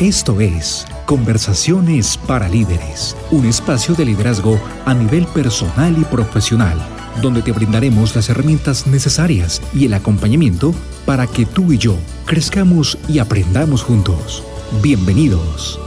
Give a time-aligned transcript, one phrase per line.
[0.00, 6.76] Esto es Conversaciones para Líderes, un espacio de liderazgo a nivel personal y profesional,
[7.22, 10.74] donde te brindaremos las herramientas necesarias y el acompañamiento
[11.06, 11.96] para que tú y yo
[12.26, 14.42] crezcamos y aprendamos juntos.
[14.82, 15.78] Bienvenidos.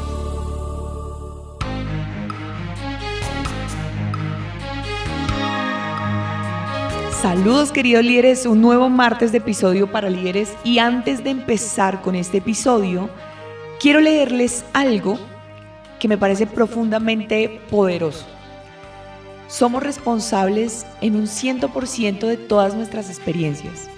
[7.22, 12.16] Saludos queridos líderes, un nuevo martes de episodio para líderes y antes de empezar con
[12.16, 13.10] este episodio,
[13.80, 15.20] quiero leerles algo
[16.00, 18.26] que me parece profundamente poderoso.
[19.48, 23.90] Somos responsables en un 100% de todas nuestras experiencias.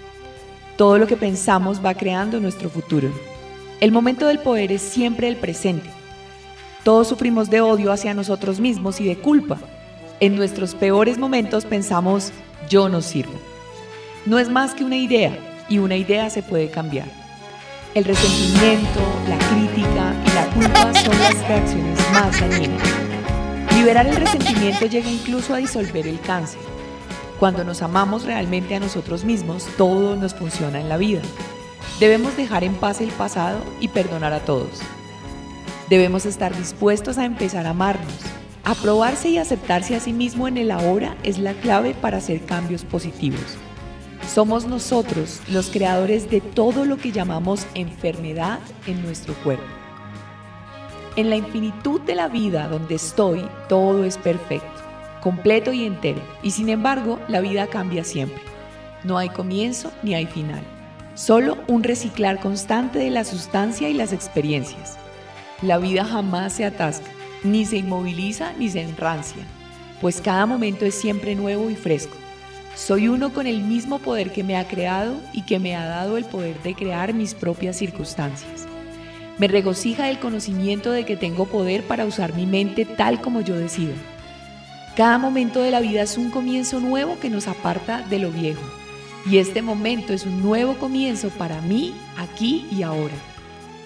[0.77, 3.09] Todo lo que pensamos va creando nuestro futuro.
[3.79, 5.89] El momento del poder es siempre el presente.
[6.83, 9.57] Todos sufrimos de odio hacia nosotros mismos y de culpa.
[10.19, 12.31] En nuestros peores momentos pensamos,
[12.69, 13.39] yo no sirvo.
[14.25, 17.18] No es más que una idea y una idea se puede cambiar.
[17.95, 22.87] El resentimiento, la crítica y la culpa son las reacciones más dañinas.
[23.73, 26.61] Liberar el resentimiento llega incluso a disolver el cáncer.
[27.39, 31.21] Cuando nos amamos realmente a nosotros mismos, todo nos funciona en la vida.
[31.99, 34.81] Debemos dejar en paz el pasado y perdonar a todos.
[35.89, 38.13] Debemos estar dispuestos a empezar a amarnos.
[38.65, 42.83] Aprobarse y aceptarse a sí mismo en el ahora es la clave para hacer cambios
[42.83, 43.57] positivos.
[44.29, 49.65] Somos nosotros los creadores de todo lo que llamamos enfermedad en nuestro cuerpo.
[51.15, 54.83] En la infinitud de la vida donde estoy, todo es perfecto,
[55.21, 58.43] completo y entero, y sin embargo la vida cambia siempre.
[59.03, 60.61] No hay comienzo ni hay final,
[61.15, 64.99] solo un reciclar constante de la sustancia y las experiencias.
[65.63, 67.09] La vida jamás se atasca,
[67.43, 69.41] ni se inmoviliza ni se enrancia,
[70.01, 72.15] pues cada momento es siempre nuevo y fresco
[72.75, 76.17] soy uno con el mismo poder que me ha creado y que me ha dado
[76.17, 78.67] el poder de crear mis propias circunstancias.
[79.37, 83.55] Me regocija el conocimiento de que tengo poder para usar mi mente tal como yo
[83.55, 83.93] decido.
[84.95, 88.61] Cada momento de la vida es un comienzo nuevo que nos aparta de lo viejo.
[89.29, 93.15] Y este momento es un nuevo comienzo para mí, aquí y ahora.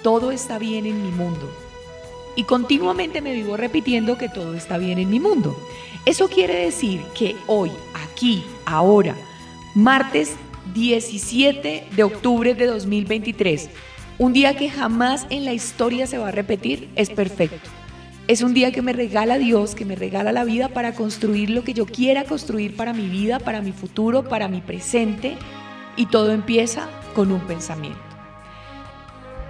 [0.02, 1.52] Todo está bien en mi mundo.
[2.36, 5.56] Y continuamente me vivo repitiendo que todo está bien en mi mundo.
[6.06, 9.16] Eso quiere decir que hoy, aquí, ahora,
[9.74, 10.36] martes
[10.74, 13.70] 17 de octubre de 2023,
[14.18, 17.70] un día que jamás en la historia se va a repetir, es perfecto.
[18.28, 21.64] Es un día que me regala Dios, que me regala la vida para construir lo
[21.64, 25.38] que yo quiera construir para mi vida, para mi futuro, para mi presente.
[25.96, 28.00] Y todo empieza con un pensamiento.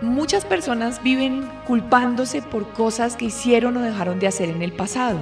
[0.02, 5.20] Muchas personas viven culpándose por cosas que hicieron o dejaron de hacer en el pasado.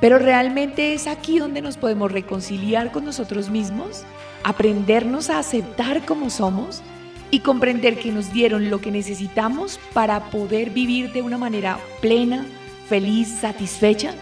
[0.00, 4.04] Pero realmente es aquí donde nos podemos reconciliar con nosotros mismos,
[4.44, 6.82] aprendernos a aceptar como somos
[7.30, 12.46] y comprender que nos dieron lo que necesitamos para poder vivir de una manera plena,
[12.88, 14.14] feliz, satisfecha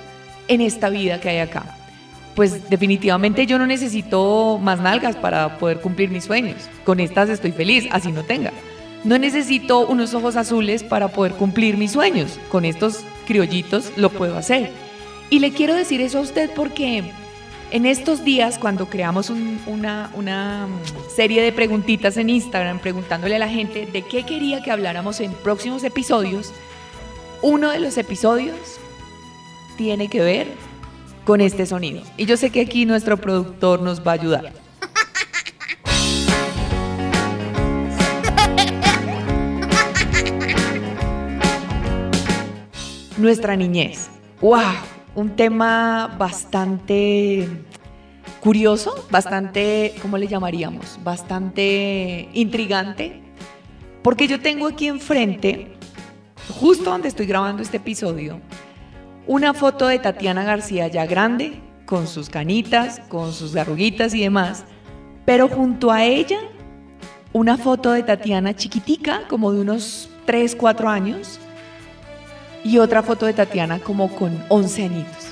[0.48, 1.64] en esta vida que hay acá.
[2.34, 6.68] Pues definitivamente yo no necesito más nalgas para poder cumplir mis sueños.
[6.84, 8.52] Con estas estoy feliz, así no tenga.
[9.04, 12.40] No necesito unos ojos azules para poder cumplir mis sueños.
[12.50, 14.83] Con estos criollitos lo puedo hacer.
[15.34, 17.02] Y le quiero decir eso a usted porque
[17.72, 20.68] en estos días, cuando creamos una, una
[21.12, 25.32] serie de preguntitas en Instagram preguntándole a la gente de qué quería que habláramos en
[25.32, 26.52] próximos episodios,
[27.42, 28.54] uno de los episodios
[29.76, 30.46] tiene que ver
[31.24, 32.00] con este sonido.
[32.16, 34.52] Y yo sé que aquí nuestro productor nos va a ayudar.
[43.18, 44.10] Nuestra niñez.
[44.40, 44.94] ¡Wow!
[45.14, 47.48] Un tema bastante
[48.40, 50.98] curioso, bastante, ¿cómo le llamaríamos?
[51.02, 53.22] Bastante intrigante,
[54.02, 55.76] porque yo tengo aquí enfrente,
[56.60, 58.40] justo donde estoy grabando este episodio,
[59.26, 64.64] una foto de Tatiana García ya grande, con sus canitas, con sus arruguitas y demás,
[65.24, 66.38] pero junto a ella
[67.32, 71.40] una foto de Tatiana chiquitica, como de unos 3, 4 años,
[72.64, 75.26] y otra foto de Tatiana como con 11 añitos.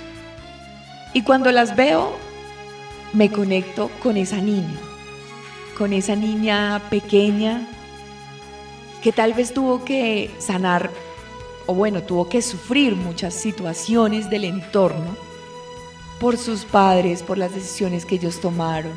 [1.15, 2.15] Y cuando las veo,
[3.13, 4.79] me conecto con esa niña,
[5.77, 7.67] con esa niña pequeña
[9.03, 10.91] que tal vez tuvo que sanar,
[11.67, 15.17] o bueno, tuvo que sufrir muchas situaciones del entorno
[16.21, 18.93] por sus padres, por las decisiones que ellos tomaron,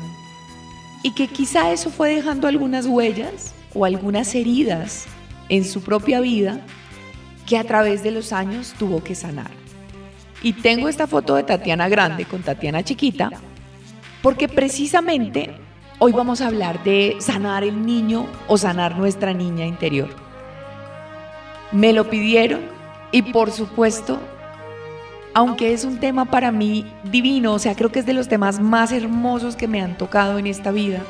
[1.02, 5.06] y que quizá eso fue dejando algunas huellas o algunas heridas
[5.48, 6.60] en su propia vida
[7.46, 9.50] que a través de los años tuvo que sanar.
[10.42, 13.30] Y tengo esta foto de Tatiana grande con Tatiana chiquita,
[14.22, 15.54] porque precisamente
[15.98, 20.08] hoy vamos a hablar de sanar el niño o sanar nuestra niña interior.
[21.72, 22.60] me lo pidieron
[23.12, 24.18] y por supuesto,
[25.34, 28.60] aunque es un tema para mí divino, o sea, creo que es de los temas
[28.60, 31.00] más hermosos que me han tocado en esta vida,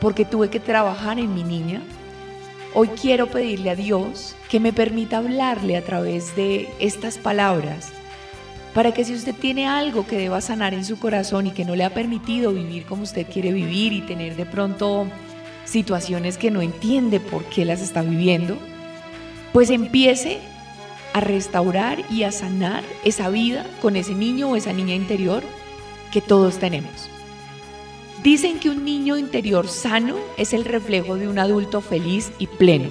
[0.00, 1.82] porque tuve que trabajar en mi niña,
[2.74, 7.90] hoy quiero pedirle a Dios que me permita hablarle a través de estas palabras,
[8.74, 11.76] para que si usted tiene algo que deba sanar en su corazón y que no
[11.76, 15.06] le ha permitido vivir como usted quiere vivir y tener de pronto
[15.64, 18.58] situaciones que no entiende por qué las está viviendo,
[19.52, 20.40] pues empiece
[21.12, 25.44] a restaurar y a sanar esa vida con ese niño o esa niña interior
[26.12, 27.13] que todos tenemos.
[28.24, 32.88] Dicen que un niño interior sano es el reflejo de un adulto feliz y pleno.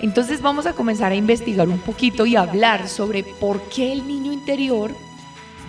[0.00, 4.32] Entonces vamos a comenzar a investigar un poquito y hablar sobre por qué el niño
[4.32, 4.90] interior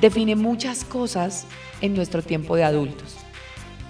[0.01, 1.45] define muchas cosas
[1.81, 3.15] en nuestro tiempo de adultos.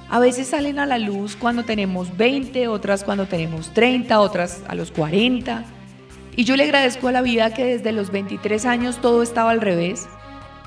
[0.10, 4.75] A veces salen a la luz cuando tenemos 20, otras cuando tenemos 30, otras a
[4.75, 5.64] los 40
[6.36, 9.62] y yo le agradezco a la vida que desde los 23 años todo estaba al
[9.62, 10.10] revés,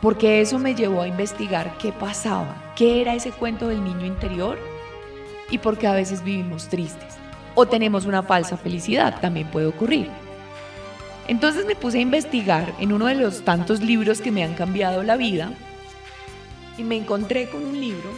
[0.00, 4.58] porque eso me llevó a investigar qué pasaba, qué era ese cuento del niño interior
[5.50, 7.14] y por qué a veces vivimos tristes
[7.54, 10.08] o tenemos una falsa felicidad, también puede ocurrir.
[11.28, 15.02] Entonces me puse a investigar en uno de los tantos libros que me han cambiado
[15.02, 15.52] la vida
[16.78, 18.08] y me encontré con un libro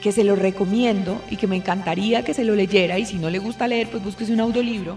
[0.00, 3.28] que se lo recomiendo y que me encantaría que se lo leyera y si no
[3.28, 4.96] le gusta leer pues búsquese un audiolibro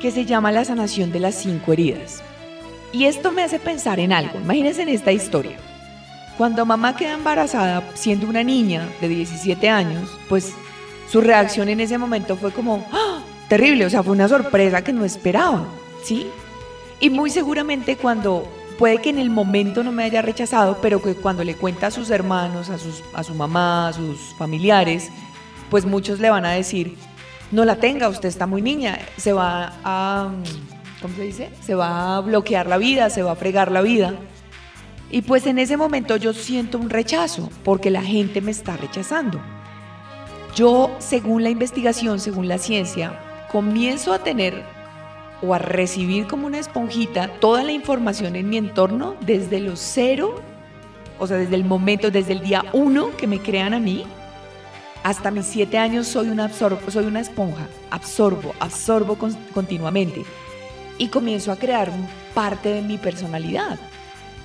[0.00, 2.22] que se llama La sanación de las cinco heridas.
[2.92, 4.38] Y esto me hace pensar en algo.
[4.38, 5.56] Imagínense en esta historia.
[6.38, 10.54] Cuando mamá queda embarazada siendo una niña de 17 años, pues
[11.10, 13.18] su reacción en ese momento fue como, ¡Ah!
[13.48, 15.66] terrible, o sea, fue una sorpresa que no esperaba,
[16.04, 16.28] ¿sí?
[17.00, 18.46] Y muy seguramente cuando,
[18.78, 21.90] puede que en el momento no me haya rechazado, pero que cuando le cuenta a
[21.90, 25.10] sus hermanos, a, sus, a su mamá, a sus familiares,
[25.70, 26.96] pues muchos le van a decir,
[27.50, 30.30] no la tenga, usted está muy niña, se va a,
[31.02, 31.50] ¿cómo se dice?
[31.60, 34.14] Se va a bloquear la vida, se va a fregar la vida.
[35.10, 39.40] Y pues en ese momento yo siento un rechazo, porque la gente me está rechazando.
[40.54, 43.18] Yo, según la investigación, según la ciencia,
[43.50, 44.62] comienzo a tener
[45.40, 50.42] o a recibir como una esponjita toda la información en mi entorno desde los cero,
[51.18, 54.04] o sea, desde el momento, desde el día uno que me crean a mí,
[55.04, 59.16] hasta mis siete años soy una, soy una esponja, absorbo, absorbo
[59.54, 60.24] continuamente
[60.98, 61.90] y comienzo a crear
[62.34, 63.78] parte de mi personalidad.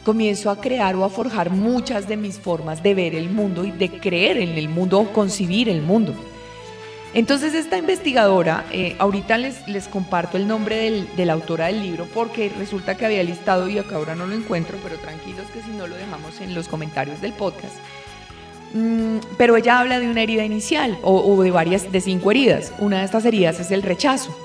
[0.04, 3.72] Comienzo a crear o a forjar muchas de mis formas de ver el mundo y
[3.72, 6.14] de creer en el mundo o concebir el mundo.
[7.14, 11.82] Entonces esta investigadora, eh, ahorita les, les comparto el nombre del, de la autora del
[11.82, 15.62] libro porque resulta que había listado y acá ahora no lo encuentro, pero tranquilos que
[15.62, 17.76] si no lo dejamos en los comentarios del podcast.
[18.74, 22.74] Mm, pero ella habla de una herida inicial o, de varias, de cinco heridas.
[22.80, 24.36] Una de estas heridas es el rechazo.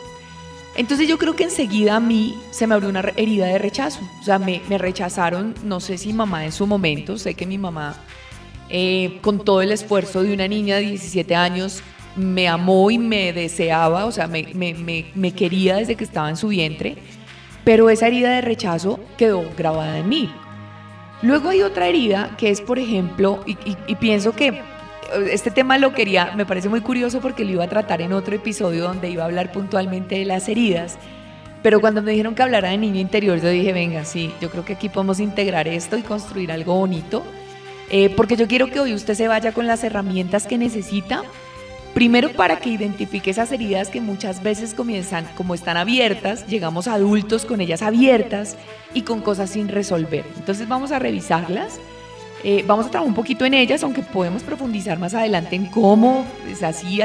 [0.78, 3.98] Entonces yo creo que enseguida a mí se me abrió una herida de rechazo.
[4.20, 7.96] O sea, me, rechazaron, no sé si mamá en su momento, sé que mi mamá,
[8.68, 11.82] eh, con todo el esfuerzo de una niña de 17 años,
[12.14, 16.96] me amó y me deseaba, o sea, me, quería desde que estaba en su vientre,
[17.64, 20.32] pero esa herida de rechazo quedó grabada en mí.
[21.22, 24.62] Luego hay otra herida que es, por ejemplo, y, pienso que
[25.30, 28.34] este tema lo quería, me parece muy curioso porque lo iba a tratar en otro
[28.34, 30.98] episodio donde iba a hablar puntualmente de las heridas.
[31.62, 34.64] Pero cuando me dijeron que hablara de niño interior, yo dije, venga, sí, yo creo
[34.64, 37.24] que aquí podemos integrar esto y construir algo bonito.
[37.90, 41.22] Eh, porque yo quiero que hoy usted se vaya con las herramientas que necesita
[41.94, 47.44] Primero para que identifique esas heridas que muchas veces comienzan, como están abiertas, llegamos adultos
[47.44, 48.56] con ellas abiertas
[48.94, 50.24] y con cosas sin resolver.
[50.36, 51.80] Entonces vamos a revisarlas,
[52.44, 56.24] eh, vamos a trabajar un poquito en ellas, aunque podemos profundizar más adelante en cómo,
[56.48, 57.00] es así,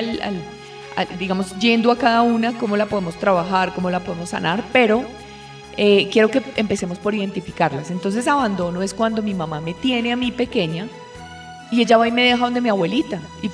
[1.20, 5.04] digamos, yendo a cada una, cómo la podemos trabajar, cómo la podemos sanar, pero
[5.75, 7.90] eh, quiero que empecemos por identificarlas.
[7.90, 10.88] Entonces abandono es cuando mi mamá me tiene a mí pequeña
[11.72, 13.20] y ella va y me deja donde mi abuelita.
[13.42, 13.50] Y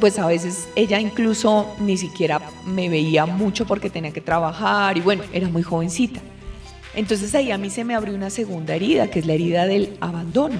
[0.00, 5.00] pues a veces ella incluso ni siquiera me veía mucho porque tenía que trabajar y
[5.00, 6.20] bueno, era muy jovencita.
[6.96, 9.96] Entonces ahí a mí se me abrió una segunda herida, que es la herida del
[10.00, 10.56] abandono,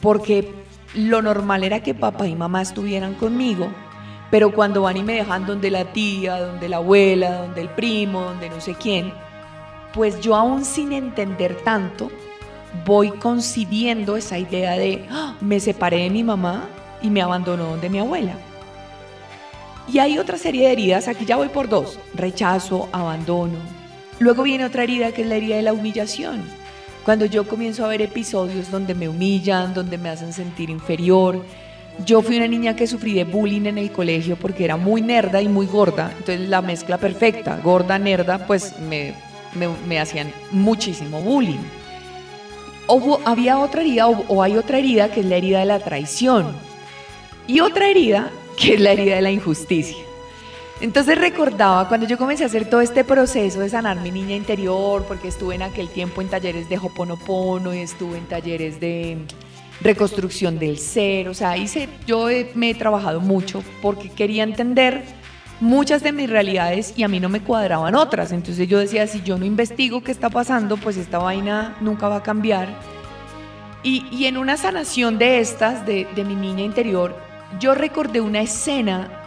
[0.00, 0.52] porque
[0.94, 3.68] lo normal era que papá y mamá estuvieran conmigo,
[4.30, 8.22] pero cuando van y me dejan donde la tía, donde la abuela, donde el primo,
[8.22, 9.12] donde no sé quién,
[9.94, 12.10] pues yo aún sin entender tanto,
[12.84, 15.34] voy concibiendo esa idea de, ¡Ah!
[15.40, 16.68] me separé de mi mamá
[17.02, 18.34] y me abandonó donde mi abuela.
[19.90, 23.56] Y hay otra serie de heridas, aquí ya voy por dos, rechazo, abandono.
[24.18, 26.42] Luego viene otra herida que es la herida de la humillación.
[27.08, 31.42] Cuando yo comienzo a ver episodios donde me humillan, donde me hacen sentir inferior,
[32.04, 35.40] yo fui una niña que sufrí de bullying en el colegio porque era muy nerda
[35.40, 36.12] y muy gorda.
[36.18, 39.14] Entonces la mezcla perfecta, gorda, nerda, pues me,
[39.86, 41.64] me, hacían muchísimo bullying.
[42.88, 46.52] O, había otra herida o, hay otra herida que es la herida de la traición.
[47.46, 49.96] Y otra herida que es la herida de la injusticia.
[50.80, 55.04] Entonces recordaba cuando yo comencé a hacer todo este proceso de sanar mi niña interior,
[55.08, 59.18] porque estuve en aquel tiempo en talleres de Hoponopono y estuve en talleres de
[59.80, 65.04] reconstrucción del ser, o sea, hice, yo me he trabajado mucho porque quería entender
[65.60, 68.30] muchas de mis realidades y a mí no me cuadraban otras.
[68.30, 72.16] Entonces yo decía, si yo no investigo qué está pasando, pues esta vaina nunca va
[72.16, 72.68] a cambiar.
[73.84, 77.16] Y, en una sanación de estas, de, de mi niña interior,
[77.58, 79.17] yo recordé una escena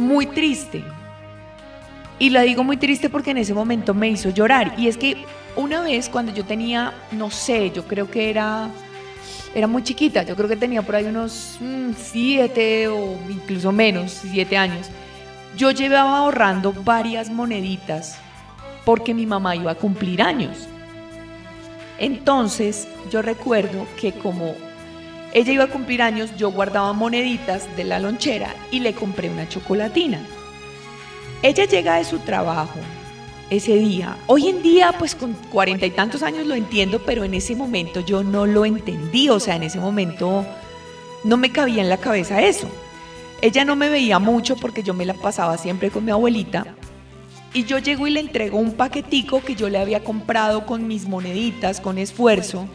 [0.00, 0.82] muy triste.
[2.18, 4.74] Y la digo muy triste porque en ese momento me hizo llorar.
[4.76, 5.24] Y es que
[5.56, 8.68] una vez cuando yo tenía, no sé, yo creo que era
[9.54, 14.12] era muy chiquita, yo creo que tenía por ahí unos mm, siete o incluso menos,
[14.12, 14.88] siete años.
[15.56, 18.16] Yo llevaba ahorrando varias moneditas
[18.84, 20.68] porque mi mamá iba a cumplir años.
[21.98, 24.54] Entonces yo recuerdo que como
[25.32, 29.48] ella iba a cumplir años, yo guardaba moneditas de la lonchera y le compré una
[29.48, 30.20] chocolatina.
[31.42, 32.78] Ella llega de su trabajo,
[33.48, 34.16] ese día.
[34.26, 38.00] Hoy en día, pues con cuarenta y tantos años lo entiendo, pero en ese momento
[38.00, 40.44] yo no lo entendí, o sea, en ese momento
[41.24, 42.68] no me cabía en la cabeza eso.
[43.42, 46.66] Ella no me veía mucho porque yo me la pasaba siempre con mi abuelita.
[47.52, 51.08] Y yo llego y le entrego un paquetico que yo le había comprado con mis
[51.08, 52.68] moneditas, con esfuerzo,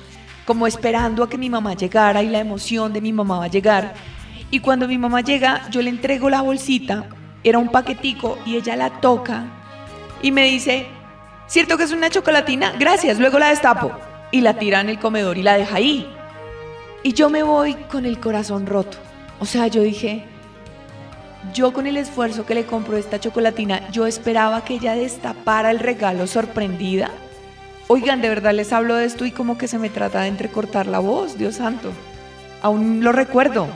[0.46, 3.50] como esperando a que mi mamá llegara y la emoción de mi mamá va a
[3.50, 3.94] llegar.
[4.52, 7.08] Y cuando mi mamá llega, yo le entrego la bolsita,
[7.44, 9.46] era un paquetico y ella la toca
[10.22, 10.88] y me dice,
[11.48, 12.74] ¿cierto que es una chocolatina?
[12.80, 13.92] Gracias, luego la destapo.
[14.32, 16.08] Y la tira en el comedor y la deja ahí.
[17.04, 18.98] Y yo me voy con el corazón roto.
[19.40, 20.24] O sea, yo dije,
[21.54, 25.80] yo con el esfuerzo que le compro esta chocolatina, yo esperaba que ella destapara el
[25.80, 27.12] regalo sorprendida.
[27.88, 30.88] Oigan, de verdad les hablo de esto y como que se me trata de entrecortar
[30.88, 31.92] la voz, Dios santo.
[32.62, 33.68] Aún lo recuerdo.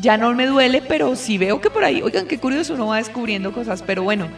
[0.00, 2.98] Ya no me duele, pero sí veo que por ahí, oigan, qué curioso, uno va
[2.98, 4.28] descubriendo cosas, pero bueno,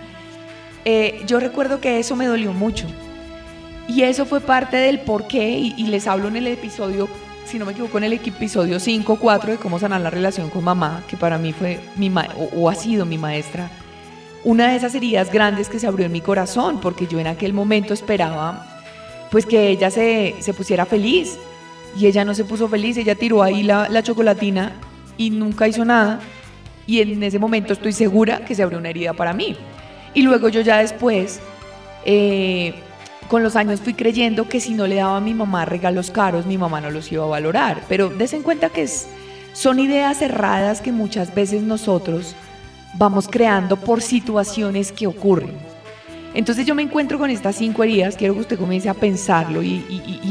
[0.87, 2.87] eh, yo recuerdo que eso me dolió mucho.
[3.87, 7.09] Y eso fue parte del por qué, y, les hablo en el episodio,
[7.45, 10.65] si no me equivoco, en el episodio 5 4 de cómo sanar la relación con
[10.65, 12.11] mamá, que para mí fue mi
[12.57, 13.71] o, ha sido mi maestra.
[14.45, 17.53] Una de esas heridas grandes que se abrió en mi corazón, porque yo en aquel
[17.53, 18.70] momento esperaba
[19.31, 21.39] pues que ella se, se pusiera feliz.
[21.97, 24.73] Y ella no se puso feliz, ella tiró ahí la, la chocolatina
[25.17, 26.21] y nunca hizo nada.
[26.87, 29.57] Y en ese momento estoy segura que se abrió una herida para mí.
[30.15, 31.41] Y luego yo ya después,
[32.05, 32.75] eh,
[33.29, 36.47] con los años fui creyendo que si no le daba a mi mamá regalos caros,
[36.47, 37.83] mi mamá no los iba a valorar.
[37.89, 38.89] Pero des en cuenta que
[39.53, 42.35] son ideas erradas que muchas veces nosotros
[42.95, 45.70] vamos creando por situaciones que ocurren.
[46.33, 49.85] Entonces yo me encuentro con estas cinco heridas, quiero que usted comience a pensarlo y,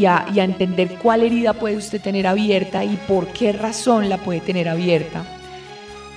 [0.05, 4.17] a, y, a, entender cuál herida puede usted tener abierta y por qué razón la
[4.17, 5.25] puede tener abierta.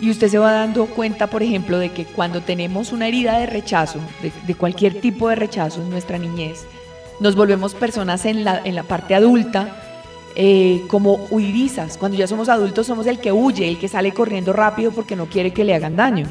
[0.01, 3.47] Y usted se va dando cuenta, por ejemplo, de que cuando tenemos una herida de
[3.47, 3.99] rechazo,
[4.47, 6.65] de, cualquier tipo de rechazo en nuestra niñez,
[7.21, 9.77] nos volvemos personas en la, en la parte adulta
[10.35, 11.99] eh, como huidizas.
[11.99, 15.27] Cuando ya somos adultos somos el que huye, el que sale corriendo rápido porque no
[15.27, 16.27] quiere que le hagan daño.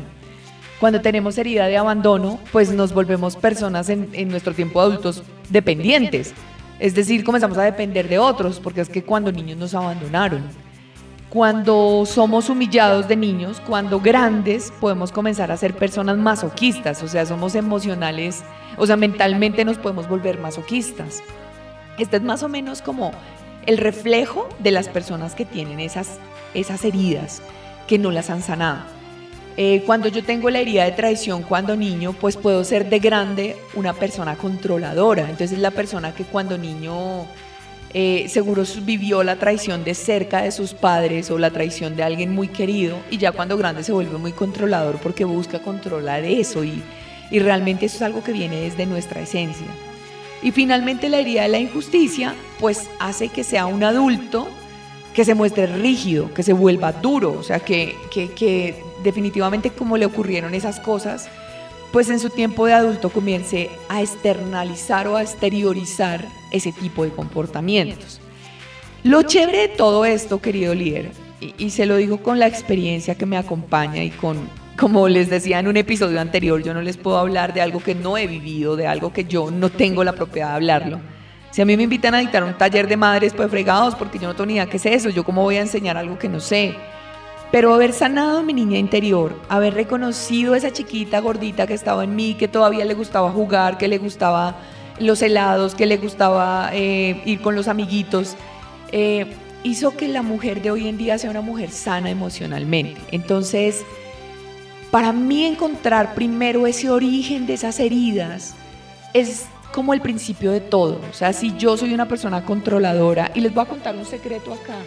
[0.82, 5.22] Cuando tenemos herida de abandono, pues nos volvemos personas en, nuestro tiempo adultos
[5.52, 6.34] dependientes.
[6.80, 10.42] Es decir, comenzamos a depender de otros, porque es que cuando niños nos abandonaron
[11.30, 17.26] cuando somos humillados de niños, cuando grandes podemos comenzar a ser personas masoquistas, o sea,
[17.26, 18.44] somos emocionales,
[18.76, 21.24] o sea, mentalmente nos podemos volver masoquistas.
[21.98, 23.12] Este es más o menos como
[23.66, 26.20] el reflejo de las personas que tienen esas,
[26.54, 27.42] esas heridas,
[27.88, 29.01] que no las han sanado.
[29.64, 33.56] Eh, cuando yo tengo la herida de traición cuando niño, pues puedo ser de grande
[33.76, 35.30] una persona controladora.
[35.30, 37.28] Entonces la persona que cuando niño
[37.94, 42.34] eh, seguro vivió la traición de cerca de sus padres o la traición de alguien
[42.34, 46.82] muy querido y ya cuando grande se vuelve muy controlador porque busca controlar eso y,
[47.30, 49.68] y realmente eso es algo que viene desde nuestra esencia.
[50.42, 54.48] Y finalmente la herida de la injusticia pues hace que sea un adulto
[55.14, 59.98] que se muestre rígido, que se vuelva duro, o sea, que, que, que definitivamente como
[59.98, 61.30] le ocurrieron esas cosas,
[61.92, 67.12] pues en su tiempo de adulto comience a externalizar o a exteriorizar ese tipo de
[67.12, 68.22] comportamientos.
[69.04, 71.12] Lo chévere de todo esto, querido líder,
[71.58, 74.38] y, se lo digo con la experiencia que me acompaña y con,
[74.78, 77.96] como les decía en un episodio anterior, yo no les puedo hablar de algo que
[77.96, 81.00] no he vivido, de algo que yo no tengo la propiedad de hablarlo.
[81.50, 84.28] Si a mí me invitan a dictar un taller de madres pues fregados porque yo
[84.28, 86.40] no tengo ni idea qué es eso, yo cómo voy a enseñar algo que no
[86.40, 86.76] sé.
[87.52, 92.36] Pero haber sanado mi niña interior, haber reconocido esa chiquita gordita que estaba en mí,
[92.36, 94.56] que todavía le gustaba jugar, que le gustaba
[95.00, 98.36] los helados, que le gustaba eh, ir con los amiguitos,
[98.92, 99.26] eh,
[99.64, 103.02] hizo que la mujer de hoy en día sea una mujer sana emocionalmente.
[103.12, 103.84] Entonces,
[104.90, 108.56] para mí encontrar primero ese origen de esas heridas
[109.14, 111.00] es como el principio de todo.
[111.10, 114.54] O sea, si yo soy una persona controladora, y les voy a contar un secreto
[114.54, 114.78] acá,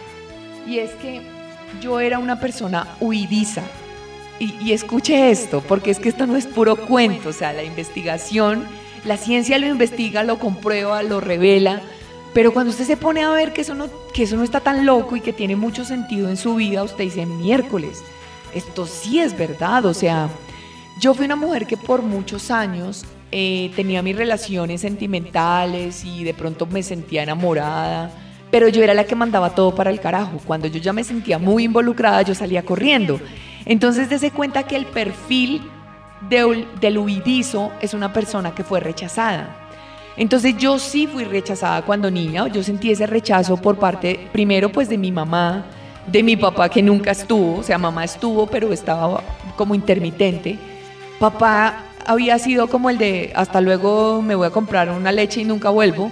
[0.67, 1.34] y es que
[1.81, 3.63] yo era una persona huidiza.
[4.37, 8.65] Y, escuche esto, porque es que esto no es puro cuento, o sea, la investigación,
[9.05, 11.81] la ciencia lo investiga, lo comprueba, lo revela,
[12.33, 14.85] pero cuando usted se pone a ver que eso no, que eso no está tan
[14.85, 18.03] loco y que tiene mucho sentido en su vida, usted dice, miércoles,
[18.53, 20.27] esto sí es verdad, o sea,
[20.99, 26.33] yo fui una mujer que por muchos años eh, tenía mis relaciones sentimentales y de
[26.33, 28.11] pronto me sentía enamorada,
[28.51, 30.39] pero yo era la que mandaba todo para el carajo.
[30.45, 33.19] Cuando yo ya me sentía muy involucrada, yo salía corriendo.
[33.65, 35.61] Entonces, dése cuenta que el perfil
[36.29, 39.65] del huidizo es una persona que fue rechazada.
[40.17, 44.87] Entonces yo sí fui rechazada cuando niña, yo sentí ese rechazo por parte, primero pues
[44.87, 45.65] de mi mamá,
[46.07, 49.21] de mi papá que nunca estuvo, o sea, mamá estuvo, pero estaba
[49.57, 50.57] como intermitente.
[51.19, 55.45] Papá había sido como el de, hasta luego me voy a comprar una leche y
[55.45, 56.11] nunca vuelvo.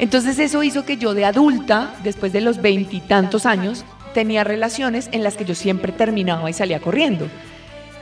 [0.00, 5.22] Entonces eso hizo que yo de adulta, después de los veintitantos años, tenía relaciones en
[5.22, 7.28] las que yo siempre terminaba y salía corriendo.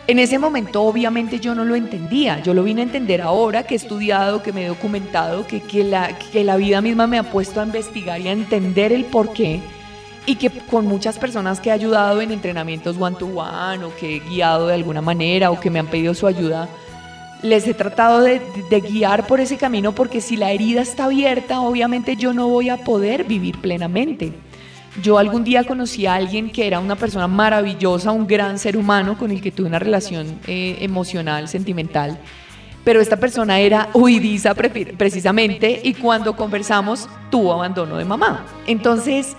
[0.06, 3.74] En ese momento obviamente yo no lo entendía, yo lo vine a entender ahora que
[3.74, 7.24] he estudiado, que me he documentado, que, que, la, que la vida misma me ha
[7.24, 9.60] puesto a investigar y a entender el por qué
[10.24, 14.16] y que con muchas personas que he ayudado en entrenamientos one to one o que
[14.16, 16.68] he guiado de alguna manera o que me han pedido su ayuda,
[17.42, 18.40] les he tratado de,
[18.80, 22.78] guiar por ese camino porque si la herida está abierta, obviamente yo no voy a
[22.78, 24.32] poder vivir plenamente.
[25.02, 29.16] Yo algún día conocí a alguien que era una persona maravillosa, un gran ser humano
[29.16, 32.18] con el que tuve una relación eh, emocional, sentimental,
[32.82, 38.46] pero esta persona era huidiza precisamente y cuando conversamos tuvo abandono de mamá.
[38.66, 39.36] Entonces,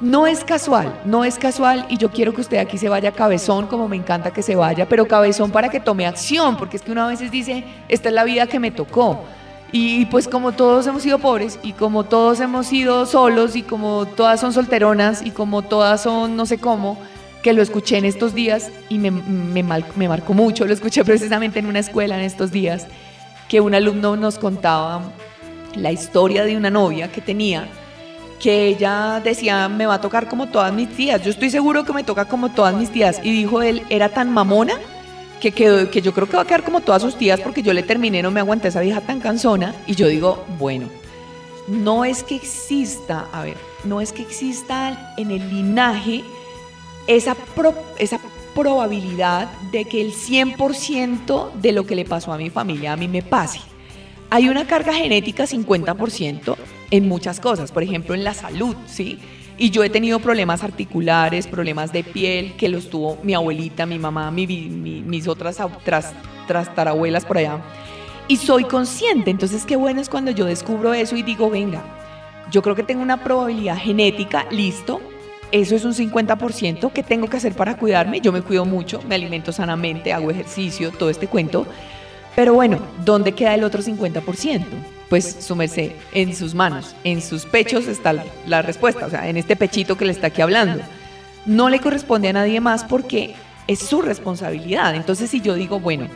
[0.00, 3.66] no es casual, no es casual y yo quiero que usted aquí se vaya cabezón,
[3.66, 6.92] como me encanta que se vaya, pero cabezón para que tome acción, porque es que
[6.92, 9.24] una veces dice, esta es la vida que me tocó.
[9.72, 14.06] Y pues como todos hemos sido pobres y como todos hemos sido solos y como
[14.06, 16.96] todas son solteronas y como todas son no sé cómo,
[17.42, 19.62] que lo escuché en estos días y me, me
[20.08, 22.86] marcó mucho, lo escuché precisamente en una escuela en estos días,
[23.48, 25.02] que un alumno nos contaba
[25.74, 27.68] la historia de una novia que tenía
[28.44, 31.24] que ella decía, me va a tocar como todas mis tías.
[31.24, 33.18] Yo estoy seguro que me toca como todas mis tías.
[33.22, 34.74] Y dijo él, era tan mamona
[35.40, 37.72] que, quedó, que yo creo que va a quedar como todas sus tías porque yo
[37.72, 39.74] le terminé, no me aguanté esa vieja tan cansona.
[39.86, 40.90] Y yo digo, bueno,
[41.68, 46.22] no es que exista, a ver, no es que exista en el linaje
[47.06, 47.34] esa,
[47.98, 48.20] esa
[48.54, 53.08] probabilidad de que el 100% de lo que le pasó a mi familia a mí
[53.08, 53.60] me pase.
[54.28, 56.56] Hay una carga genética 50%
[56.96, 59.18] en muchas cosas, por ejemplo en la salud, ¿sí?
[59.58, 63.98] Y yo he tenido problemas articulares, problemas de piel, que los tuvo mi abuelita, mi
[63.98, 67.58] mamá, mis otras tras, tarabuelas por allá.
[68.28, 71.82] Y soy consciente, entonces qué bueno es cuando yo descubro eso y digo, venga,
[72.52, 75.00] yo creo que tengo una probabilidad genética, listo,
[75.50, 79.16] eso es un 50% que tengo que hacer para cuidarme, yo me cuido mucho, me
[79.16, 81.66] alimento sanamente, hago ejercicio, todo este cuento,
[82.36, 84.93] pero bueno, ¿dónde queda el otro 50%?
[85.14, 85.56] Pues su
[86.12, 90.04] en sus manos, en sus pechos está la respuesta, o sea, en este pechito que
[90.04, 90.82] le está aquí hablando.
[91.46, 93.36] No le corresponde a nadie más porque
[93.68, 94.92] es su responsabilidad.
[94.96, 96.08] Entonces, si yo digo, bueno,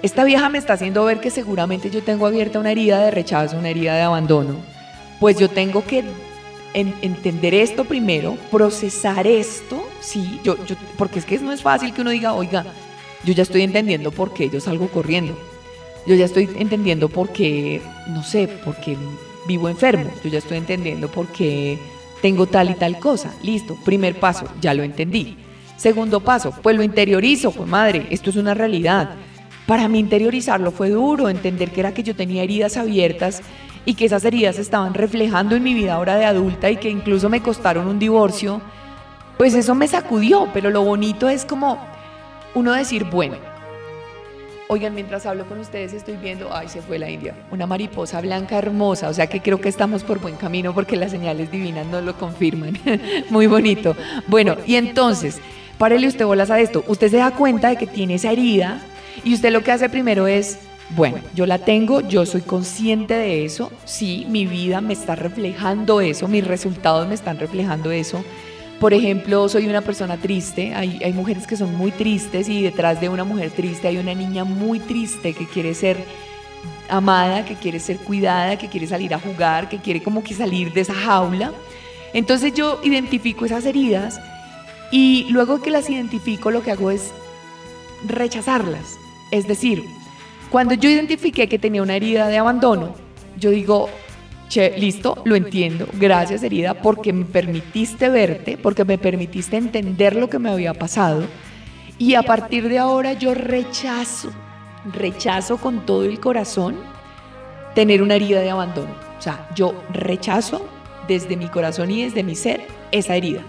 [0.00, 3.58] esta vieja me está haciendo ver que seguramente yo tengo abierta una herida de rechazo,
[3.58, 4.56] una herida de abandono,
[5.20, 6.02] pues yo tengo que
[6.72, 10.56] entender esto primero, procesar esto, sí, yo,
[10.96, 12.64] porque es que no es fácil que uno diga, oiga,
[13.22, 15.36] yo ya estoy entendiendo por qué yo salgo corriendo.
[16.06, 18.96] Yo ya estoy entendiendo por qué, no sé, por qué
[19.46, 20.10] vivo enfermo.
[20.22, 21.78] Yo ya estoy entendiendo por qué
[22.20, 23.34] tengo tal y tal cosa.
[23.42, 25.36] Listo, primer paso, ya lo entendí.
[25.76, 29.10] Segundo paso, pues lo interiorizo, pues madre, esto es una realidad.
[29.66, 33.42] Para mí interiorizarlo fue duro, entender que era que yo tenía heridas abiertas
[33.86, 37.28] y que esas heridas estaban reflejando en mi vida ahora de adulta y que incluso
[37.28, 38.60] me costaron un divorcio.
[39.38, 41.78] Pues eso me sacudió, pero lo bonito es como
[42.54, 43.36] uno decir, bueno,
[44.68, 48.58] oigan, mientras hablo con ustedes estoy viendo, ay, se fue la India, una mariposa blanca
[48.58, 52.02] hermosa, o sea que creo que estamos por buen camino porque las señales divinas nos
[52.02, 52.78] lo confirman.
[53.30, 53.96] Muy bonito.
[54.26, 55.40] Bueno, y entonces,
[55.78, 58.80] párele usted bolas a esto, usted se da cuenta de que tiene esa herida
[59.22, 60.58] y usted lo que hace primero es,
[60.90, 66.00] bueno, yo la tengo, yo soy consciente de eso, sí, mi vida me está reflejando
[66.00, 68.24] eso, mis resultados me están reflejando eso
[68.84, 73.00] Por ejemplo, soy una persona triste, hay, hay mujeres que son muy tristes y detrás
[73.00, 75.96] de una mujer triste hay una niña muy triste que quiere ser
[76.90, 80.74] amada, que quiere ser cuidada, que quiere salir a jugar, que quiere como que salir
[80.74, 81.50] de esa jaula.
[82.12, 84.20] Entonces yo identifico esas heridas
[84.92, 87.12] y luego que las identifico lo que hago es
[88.06, 88.98] rechazarlas.
[89.30, 89.82] Es decir,
[90.50, 92.94] cuando yo identifiqué que tenía una herida de abandono,
[93.38, 93.88] yo digo,
[94.76, 100.38] listo, lo entiendo, gracias herida, porque me permitiste verte, porque me permitiste entender lo que
[100.38, 101.24] me había pasado.
[101.98, 104.30] Y a partir de ahora yo rechazo,
[104.92, 106.76] rechazo con todo el corazón
[107.74, 108.94] tener una herida de abandono.
[109.18, 110.66] O sea, yo rechazo
[111.08, 113.42] desde mi corazón y desde mi ser esa herida.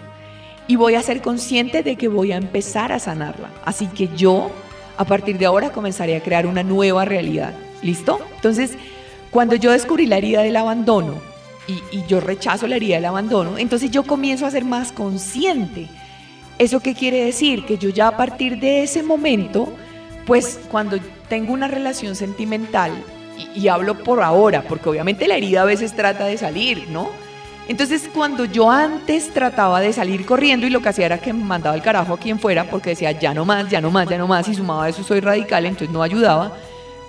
[0.67, 3.49] Y voy a ser consciente de que voy a empezar a sanarla.
[3.65, 4.49] Así que yo,
[4.97, 7.53] a partir de ahora, comenzaré a crear una nueva realidad.
[7.83, 8.19] ¿Listo?
[8.35, 8.77] Entonces,
[9.35, 11.15] cuando yo descubrí la herida del abandono
[11.67, 15.89] y, yo rechazo la herida del abandono, entonces yo comienzo a ser más consciente.
[16.57, 17.65] ¿Eso qué quiere decir?
[17.65, 19.67] Que yo ya a partir de ese momento,
[20.25, 22.93] pues cuando tengo una relación sentimental,
[23.37, 27.09] y, y hablo por ahora, porque obviamente la herida a veces trata de salir, ¿no?
[27.67, 31.43] Entonces, cuando yo antes trataba de salir corriendo y lo que hacía era que me
[31.43, 34.17] mandaba el carajo a quien fuera porque decía ya no más, ya no más, ya
[34.17, 36.53] no más, y sumaba eso soy radical, entonces no ayudaba,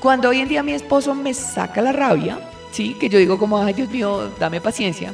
[0.06, 2.38] cuando hoy en día mi esposo me saca la rabia,
[2.70, 2.94] ¿sí?
[3.00, 5.12] que yo digo como, ay Dios mío, dame paciencia,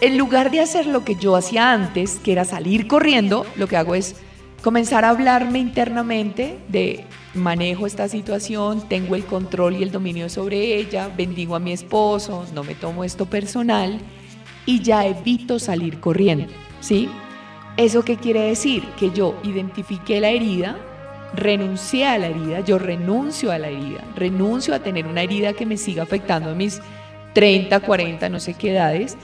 [0.00, 3.76] en lugar de hacer lo que yo hacía antes, que era salir corriendo, lo que
[3.76, 4.16] hago es
[4.62, 10.76] comenzar a hablarme internamente de manejo esta situación, tengo el control y el dominio sobre
[10.76, 14.00] ella, bendigo a mi esposo, no me tomo esto personal
[14.64, 17.10] y ya evito salir corriendo, ¿sí?
[17.76, 18.84] ¿Eso qué quiere decir?
[18.98, 20.78] Que yo identifiqué la herida,
[21.34, 25.66] renuncié a la herida, yo renuncio a la herida, renuncio a tener una herida que
[25.66, 26.80] me siga afectando a mis
[27.34, 29.16] 30, 40, no sé qué edades.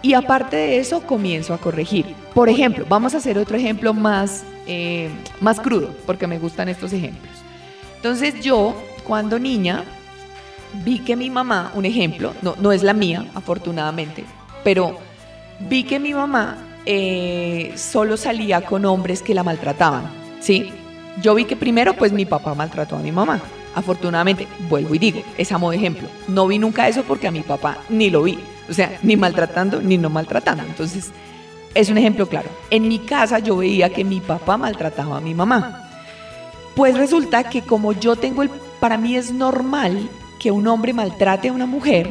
[0.00, 2.06] Y aparte de eso, comienzo a corregir.
[2.34, 5.10] Por ejemplo, vamos a hacer otro ejemplo más, eh,
[5.40, 7.32] más crudo, porque me gustan estos ejemplos.
[7.96, 9.84] Entonces yo, cuando niña,
[10.84, 14.24] vi que mi mamá, un ejemplo, no, no es la mía, afortunadamente,
[14.62, 14.98] pero
[15.58, 20.10] vi que mi mamá eh, solo salía con hombres que la maltrataban,
[20.40, 20.72] ¿sí?
[21.22, 23.40] Yo vi que primero pues mi papá maltrató a mi mamá.
[23.74, 26.08] Afortunadamente, vuelvo y digo, es amo de ejemplo.
[26.26, 28.38] No vi nunca eso porque a mi papá ni lo vi.
[28.68, 30.64] O sea, ni maltratando ni no maltratando.
[30.64, 31.10] Entonces,
[31.74, 32.48] es un ejemplo claro.
[32.70, 35.88] En mi casa yo veía que mi papá maltrataba a mi mamá.
[36.74, 38.50] Pues resulta que como yo tengo el...
[38.80, 42.08] Para mí es normal que un hombre maltrate a una mujer.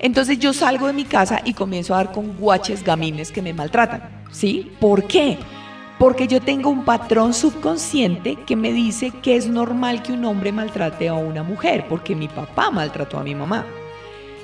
[0.00, 3.52] Entonces yo salgo de mi casa y comienzo a dar con guaches gamines que me
[3.52, 4.24] maltratan.
[4.30, 4.72] ¿Sí?
[4.80, 5.38] ¿Por qué?
[5.98, 10.52] Porque yo tengo un patrón subconsciente que me dice que es normal que un hombre
[10.52, 13.66] maltrate a una mujer, porque mi papá maltrató a mi mamá.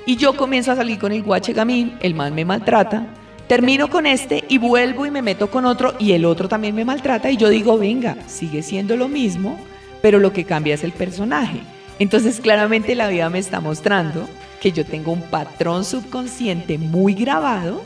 [0.05, 3.07] Y yo comienzo a salir con el guache gamín, el man me maltrata,
[3.47, 6.83] termino con este y vuelvo y me meto con otro y el otro también me
[6.83, 9.57] maltrata y yo digo, venga, sigue siendo lo mismo,
[10.01, 11.61] pero lo que cambia es el personaje.
[11.99, 14.27] Entonces claramente la vida me está mostrando
[14.61, 17.81] que yo tengo un patrón subconsciente muy grabado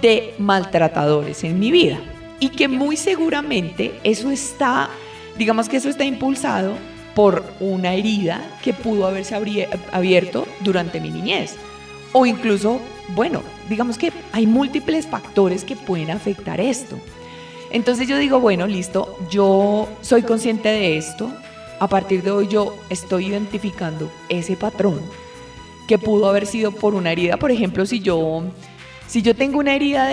[0.00, 1.98] de maltratadores en mi vida
[2.40, 4.90] y que muy seguramente eso está,
[5.38, 6.74] digamos que eso está impulsado
[7.14, 9.34] por una herida que pudo haberse
[9.92, 11.54] abierto durante mi niñez.
[12.12, 12.80] O incluso,
[13.14, 16.98] bueno, digamos que hay múltiples factores que pueden afectar esto.
[17.70, 21.32] Entonces yo digo, bueno, listo, yo soy consciente de esto.
[21.78, 25.00] A partir de hoy yo estoy identificando ese patrón
[25.88, 27.38] que pudo haber sido por una herida.
[27.38, 28.44] Por ejemplo, si yo,
[29.06, 30.06] si yo tengo una herida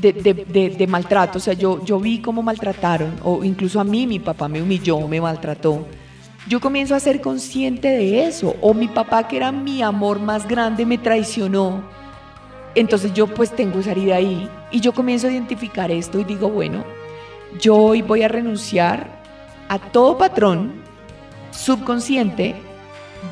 [0.00, 1.38] de de, maltrato.
[1.38, 5.06] O sea, yo, yo vi cómo maltrataron, o incluso a mí mi papá me humilló,
[5.08, 5.86] me maltrató.
[6.48, 8.56] Yo comienzo a ser consciente de eso.
[8.60, 11.82] O mi papá, que era mi amor más grande, me traicionó.
[12.74, 14.48] Entonces yo pues tengo esa herida ahí.
[14.70, 16.84] Y yo comienzo a identificar esto y digo, bueno,
[17.60, 19.18] yo hoy voy a renunciar
[19.68, 20.72] a todo patrón
[21.50, 22.54] subconsciente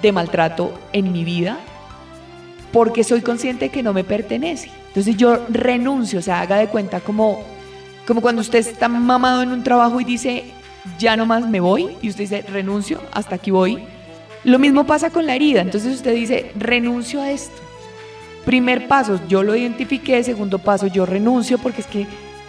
[0.03, 1.59] de maltrato en mi vida
[2.73, 4.71] porque soy consciente que no me pertenece.
[4.97, 7.43] Entonces yo renuncio, o sea, haga de cuenta como,
[8.07, 10.45] como cuando usted está mamado en un trabajo y dice,
[10.99, 13.85] ya no más me voy, y usted dice, renuncio, hasta aquí voy.
[14.45, 17.61] Lo mismo pasa con la herida, entonces usted dice, renuncio a esto.
[18.47, 22.07] Primer paso, yo lo identifiqué, segundo paso, yo renuncio porque es que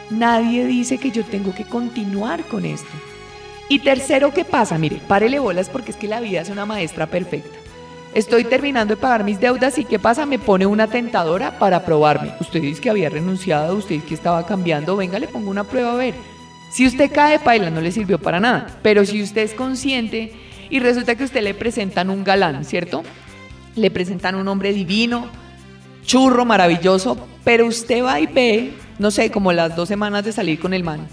[0.09, 2.87] nadie dice que yo tengo que continuar con esto.
[3.67, 4.77] Y tercero, ¿qué pasa?
[4.77, 7.56] Mire, párele bolas porque es que la vida es una maestra perfecta.
[8.13, 10.25] Estoy terminando de pagar mis deudas y ¿qué pasa?
[10.25, 12.33] Me pone una tentadora para probarme.
[12.39, 15.93] Usted dice que había renunciado, usted dice que estaba cambiando, venga, le pongo una prueba
[15.93, 16.15] a ver.
[16.71, 20.33] Si usted cae paila no le sirvió para nada, pero si usted es consciente
[20.69, 23.03] y resulta que usted le presentan un galán, ¿cierto?
[23.75, 25.27] Le presentan un hombre divino,
[26.03, 30.59] churro, maravilloso, pero usted va y ve no sé, como las dos semanas de salir
[30.59, 31.07] con el man,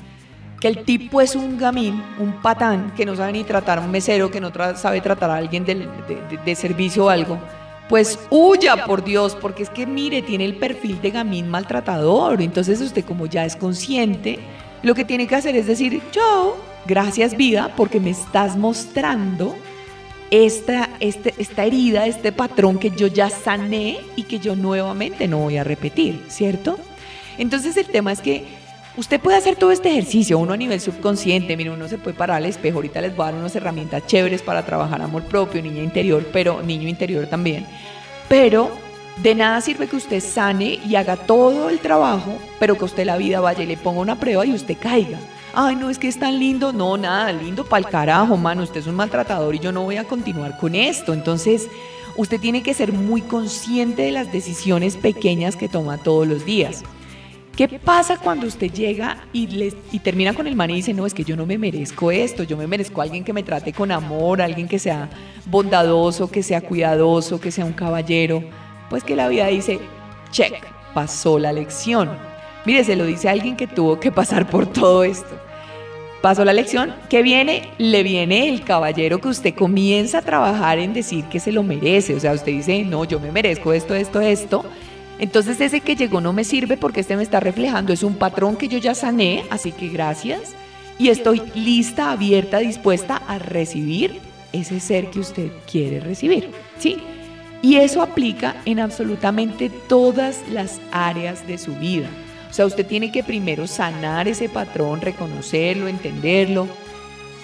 [0.65, 3.91] que el tipo es un gamín, un patán, que no sabe ni tratar a un
[3.91, 5.87] mesero, que no sabe tratar a alguien de,
[6.43, 7.39] de servicio o algo,
[7.87, 12.41] pues huya por Dios, porque es que mire, tiene el perfil de gamín maltratador.
[12.41, 14.39] Entonces usted como ya es consciente,
[14.83, 19.55] lo que tiene que hacer es decir, yo, gracias vida, porque me estás mostrando
[20.31, 25.41] esta, este, esta herida, este patrón que yo ya sané y que yo nuevamente no
[25.41, 26.79] voy a repetir, ¿cierto?
[27.37, 28.64] Entonces el tema es que
[28.97, 32.39] usted puede hacer todo este ejercicio, uno a nivel subconsciente, mire, uno se puede parar
[32.39, 35.83] al espejo, ahorita les voy a dar unas herramientas chéveres para trabajar amor propio, niña
[35.83, 37.67] interior, pero niño interior también,
[38.29, 38.71] pero
[39.23, 43.17] de nada sirve que usted sane y haga todo el trabajo, pero que usted la
[43.17, 45.19] vida vaya y le ponga una prueba y usted caiga
[45.55, 46.73] ay, no, es que es tan lindo.
[46.73, 48.63] No, nada, lindo para el carajo, mano.
[48.63, 51.13] Usted es un maltratador y yo no voy a continuar con esto.
[51.13, 51.69] Entonces,
[52.17, 56.83] usted tiene que ser muy consciente de las decisiones pequeñas que toma todos los días.
[57.57, 61.15] ¿Qué pasa cuando usted llega y, y termina con el man y dice, no, es
[61.15, 63.93] que yo no me merezco esto, yo me merezco a alguien que me trate con
[63.93, 65.09] amor, alguien que sea
[65.47, 68.43] bondadoso, que sea cuidadoso, que sea un caballero?
[68.91, 69.79] Pues que la vida dice,
[70.33, 70.65] check,
[70.95, 72.11] pasó la lección.
[72.65, 75.45] Mire, se lo dice alguien que tuvo que pasar por todo esto
[76.25, 77.69] pasó la lección, ¿qué viene?
[77.77, 82.15] Le viene el caballero que usted comienza a trabajar en decir que se lo merece.
[82.15, 84.65] O sea, usted dice, no, yo me merezco esto, esto, esto.
[85.19, 88.57] Entonces ese que llegó no me sirve porque este me está reflejando, es un patrón
[88.57, 90.55] que yo ya sané, así que gracias.
[90.99, 94.21] Y estoy lista, abierta, dispuesta a recibir
[94.53, 96.51] ese ser que usted quiere recibir.
[96.79, 96.99] ¿Sí?
[97.63, 102.09] Y eso aplica en absolutamente todas las áreas de su vida.
[102.51, 106.69] O sea, usted tiene que primero sanar ese patrón, reconocerlo, entenderlo.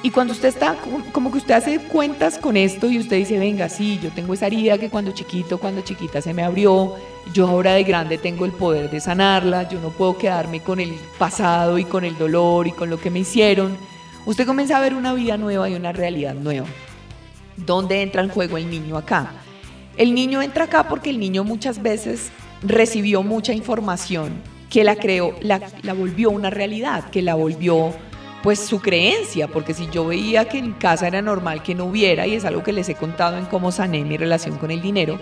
[0.02, 0.76] Y cuando usted está,
[1.12, 4.46] como que usted hace cuentas con esto y usted dice, venga, sí, yo tengo esa
[4.46, 6.94] herida que cuando chiquito, cuando chiquita se me abrió,
[7.34, 10.94] yo ahora de grande tengo el poder de sanarla, yo no puedo quedarme con el
[11.18, 13.76] pasado y con el dolor y con lo que me hicieron.
[14.24, 16.66] Usted comienza a ver una vida nueva y una realidad nueva.
[17.58, 19.32] ¿Dónde entra en juego el niño acá?
[19.98, 22.30] El niño entra acá porque el niño muchas veces
[22.62, 24.32] recibió mucha información
[24.70, 25.60] que la creó, la,
[25.94, 27.92] volvió una realidad, que la volvió
[28.42, 32.26] pues su creencia, porque si yo veía que en casa era normal que no hubiera,
[32.26, 35.18] y es algo que les he contado en cómo sané mi relación con el dinero,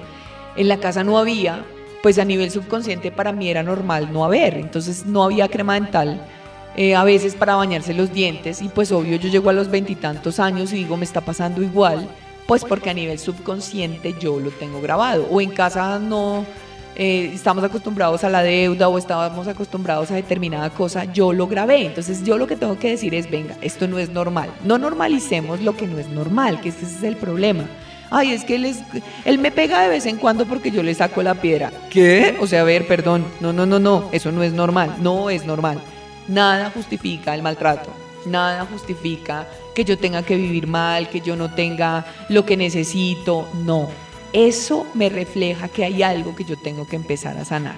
[0.57, 1.64] en la casa no había,
[2.02, 6.20] pues a nivel subconsciente para mí era normal no haber, entonces no había crema dental,
[6.76, 10.38] eh, a veces para bañarse los dientes, y pues obvio yo llego a los veintitantos
[10.38, 12.09] años y digo me está pasando igual,
[12.46, 16.46] pues porque a nivel subconsciente yo lo tengo grabado, o en casa no
[16.98, 21.87] eh, estamos acostumbrados a la deuda o estábamos acostumbrados a determinada cosa, yo lo grabé.
[21.87, 24.50] Entonces yo lo que tengo que decir es, venga, esto no es normal.
[24.64, 27.66] No normalicemos lo que no es normal, que ese es el problema.
[28.11, 28.80] Ay, es que él, es,
[29.24, 31.70] él me pega de vez en cuando porque yo le saco la piedra.
[31.88, 32.37] ¿Qué?
[32.40, 33.24] O sea, a ver, perdón.
[33.38, 34.08] No, no, no, no.
[34.11, 34.96] Eso no es normal.
[35.00, 35.78] No es normal.
[36.26, 37.90] Nada justifica el maltrato.
[38.26, 43.48] Nada justifica que yo tenga que vivir mal, que yo no tenga lo que necesito.
[43.62, 43.88] No
[44.33, 47.77] eso me refleja que hay algo que yo tengo que empezar a sanar.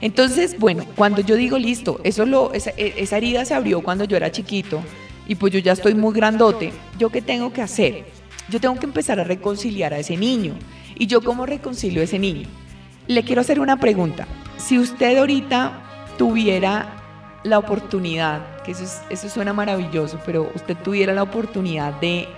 [0.00, 4.04] Entonces, bueno, cuando yo digo listo, eso lo, esa, e, esa herida se abrió cuando
[4.04, 4.82] yo era chiquito
[5.26, 8.04] y pues yo ya estoy muy grandote, ¿yo qué tengo que hacer?
[8.48, 10.54] Yo tengo que empezar a reconciliar a ese niño.
[10.96, 12.46] ¿Y yo cómo reconcilio a ese niño?
[13.06, 14.26] Le quiero hacer una pregunta.
[14.58, 15.82] Si usted ahorita
[16.18, 22.28] tuviera la oportunidad, que eso, eso suena maravilloso, pero usted tuviera la oportunidad de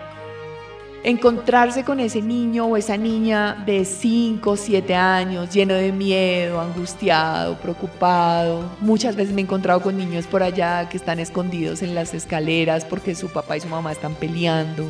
[1.05, 6.61] encontrarse con ese niño o esa niña de 5 o 7 años lleno de miedo,
[6.61, 8.65] angustiado, preocupado.
[8.81, 12.85] Muchas veces me he encontrado con niños por allá que están escondidos en las escaleras
[12.85, 14.85] porque su papá y su mamá están peleando.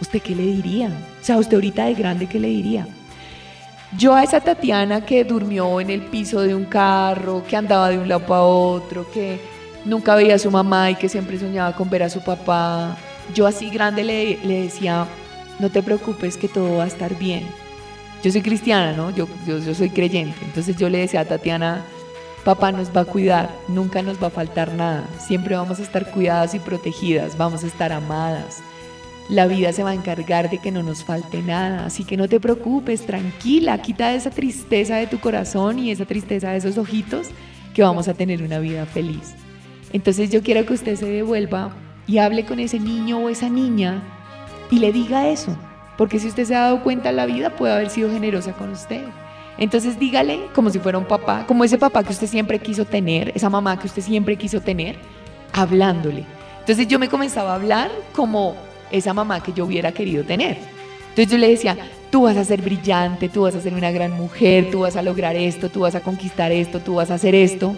[0.00, 0.88] ¿Usted qué le diría?
[1.20, 2.86] O sea, usted ahorita de grande, ¿qué le diría?
[3.96, 7.98] Yo a esa Tatiana que durmió en el piso de un carro, que andaba de
[7.98, 9.40] un lado para otro, que
[9.84, 12.96] nunca veía a su mamá y que siempre soñaba con ver a su papá,
[13.34, 15.06] yo así grande le, le decía,
[15.58, 17.44] no te preocupes que todo va a estar bien.
[18.22, 19.10] Yo soy cristiana, ¿no?
[19.10, 20.38] Yo, yo, soy creyente.
[20.44, 21.84] Entonces yo le decía a Tatiana,
[22.44, 26.10] papá nos va a cuidar, nunca nos va a faltar nada, siempre vamos a estar
[26.10, 28.62] cuidadas y protegidas, vamos a estar amadas.
[29.28, 32.28] La vida se va a encargar de que no nos falte nada, así que no
[32.28, 37.28] te preocupes, tranquila, quita esa tristeza de tu corazón y esa tristeza de esos ojitos,
[37.74, 39.34] que vamos a tener una vida feliz.
[39.92, 41.74] Entonces yo quiero que usted se devuelva
[42.06, 44.15] y hable con ese niño o esa niña
[44.70, 45.56] y le diga eso,
[45.96, 49.04] porque si usted se ha dado cuenta, la vida puede haber sido generosa con usted.
[49.58, 53.32] Entonces dígale como si fuera un papá, como ese papá que usted siempre quiso tener,
[53.34, 54.96] esa mamá que usted siempre quiso tener,
[55.52, 56.24] hablándole.
[56.60, 58.54] Entonces yo me comenzaba a hablar como
[58.90, 60.58] esa mamá que yo hubiera querido tener.
[61.08, 61.76] Entonces yo le decía,
[62.10, 65.02] tú vas a ser brillante, tú vas a ser una gran mujer, tú vas a
[65.02, 67.74] lograr esto, tú vas a conquistar esto, tú vas a hacer esto.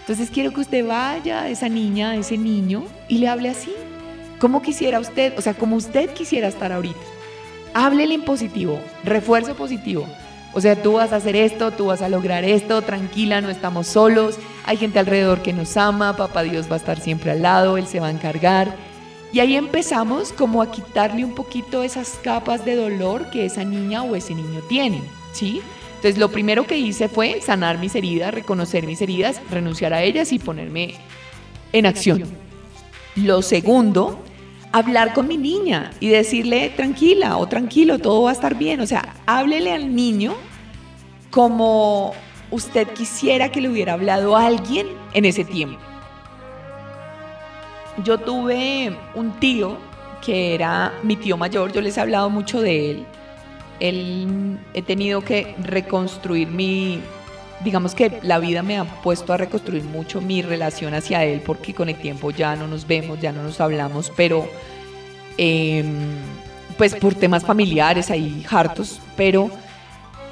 [0.00, 3.72] Entonces quiero que usted vaya a esa niña, a ese niño, y le hable así.
[4.40, 5.34] ¿Cómo quisiera usted?
[5.36, 6.98] O sea, como usted quisiera estar ahorita.
[7.74, 10.06] Háblele en positivo, refuerzo positivo.
[10.54, 13.86] O sea, tú vas a hacer esto, tú vas a lograr esto, tranquila, no estamos
[13.86, 17.76] solos, hay gente alrededor que nos ama, papá Dios va a estar siempre al lado,
[17.76, 18.74] Él se va a encargar.
[19.30, 24.02] Y ahí empezamos como a quitarle un poquito esas capas de dolor que esa niña
[24.02, 25.60] o ese niño tiene, ¿sí?
[25.96, 30.32] Entonces lo primero que hice fue sanar mis heridas, reconocer mis heridas, renunciar a ellas
[30.32, 30.94] y ponerme
[31.72, 32.24] en acción.
[33.14, 34.18] Lo segundo
[34.72, 38.80] hablar con mi niña y decirle tranquila o tranquilo, todo va a estar bien.
[38.80, 40.34] O sea, háblele al niño
[41.30, 42.12] como
[42.50, 45.78] usted quisiera que le hubiera hablado a alguien en ese tiempo.
[48.04, 49.76] Yo tuve un tío
[50.24, 53.06] que era mi tío mayor, yo les he hablado mucho de él.
[53.80, 57.00] Él he tenido que reconstruir mi,
[57.64, 61.74] digamos que la vida me ha puesto a reconstruir mucho mi relación hacia él porque
[61.74, 64.48] con el tiempo ya no nos vemos, ya no nos hablamos, pero
[65.36, 66.16] em,
[66.78, 69.50] pues por temas familiares ahí hartos, pero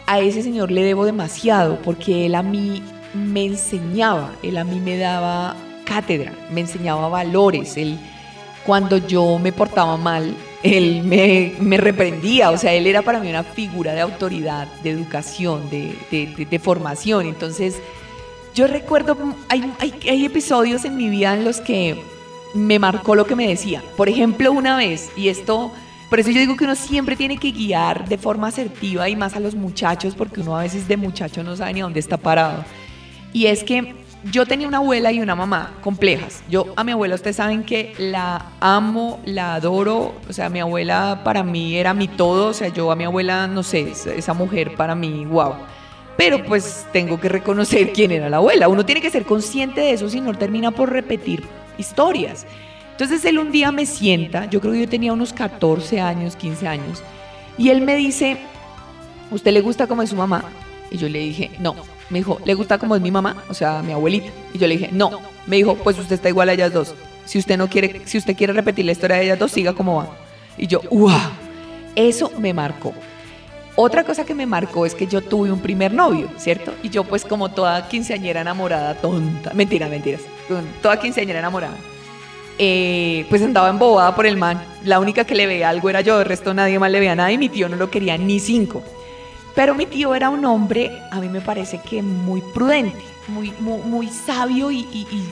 [0.06, 2.82] a ese señor le debo demasiado porque él a mí
[3.14, 7.98] me enseñaba, él a mí me daba cátedra, me enseñaba valores, él
[8.64, 13.44] cuando yo me portaba mal, él me, reprendía, o sea, él era para mí una
[13.44, 17.26] figura de autoridad, de educación, de, formación.
[17.26, 17.76] Entonces,
[18.54, 19.16] yo recuerdo,
[19.48, 22.00] hay, hay, episodios en mi vida en los que
[22.54, 23.82] me marcó lo que me decía.
[23.96, 25.70] Por ejemplo, una vez, y esto,
[26.10, 29.36] por eso yo digo que uno siempre tiene que guiar de forma asertiva y más
[29.36, 32.16] a los muchachos, porque uno a veces de muchacho no sabe ni a dónde está
[32.16, 32.64] parado.
[33.32, 36.42] Y es que yo tenía una abuela y una mamá complejas.
[36.48, 40.14] Yo a mi abuela, ustedes saben que la amo, la adoro.
[40.28, 42.48] O sea, mi abuela para mí era mi todo.
[42.48, 45.54] O sea, yo a mi abuela, no sé, esa mujer para mí, wow.
[46.16, 48.68] Pero pues tengo que reconocer quién era la abuela.
[48.68, 51.44] Uno tiene que ser consciente de eso, si no termina por repetir
[51.78, 52.44] historias.
[52.90, 56.66] Entonces él un día me sienta, yo creo que yo tenía unos 14 años, 15
[56.66, 57.04] años,
[57.56, 58.38] y él me dice,
[59.30, 60.42] ¿usted le gusta como es su mamá?
[60.90, 61.76] Y yo le dije, no.
[62.10, 63.44] Me dijo, ¿le gusta como es mi mamá?
[63.48, 64.30] O sea, mi abuelita.
[64.54, 65.20] Y yo le dije, no.
[65.46, 66.94] Me dijo, pues usted está igual a ellas dos.
[67.24, 69.96] Si usted no quiere, si usted quiere repetir la historia de ellas dos, siga como
[69.96, 70.08] va.
[70.56, 71.12] Y yo, ¡wow!
[71.94, 72.94] Eso me marcó.
[73.80, 76.74] Otra cosa que me marcó es que yo tuve un primer novio, ¿cierto?
[76.82, 80.22] Y yo pues como toda quinceañera enamorada, tonta, mentira, mentiras,
[80.82, 81.76] toda quinceañera enamorada,
[82.58, 84.60] eh, pues andaba embobada por el man.
[84.84, 87.30] La única que le veía algo era yo, el resto nadie más le veía nada
[87.30, 88.82] y mi tío no lo quería ni cinco.
[89.58, 94.06] Pero mi tío era un hombre, a mí me parece que muy prudente, muy, muy,
[94.06, 94.86] sabio y,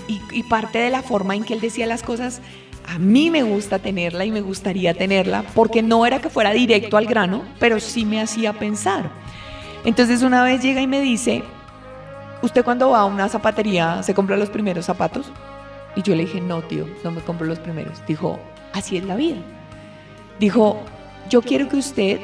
[0.08, 2.40] y, parte de la forma en que él decía las cosas,
[2.88, 6.96] a mí me gusta tenerla y me gustaría tenerla, porque no era que fuera directo
[6.96, 9.12] al grano, pero sí me hacía pensar.
[9.84, 11.44] Entonces una vez llega y me dice,
[12.42, 15.30] ¿usted cuando va a una zapatería se compra los primeros zapatos?
[15.94, 18.04] Y yo le dije, no, tío, no me compro los primeros.
[18.08, 18.40] Dijo,
[18.72, 19.38] así es la vida.
[20.40, 20.80] Dijo,
[21.30, 22.18] yo quiero que usted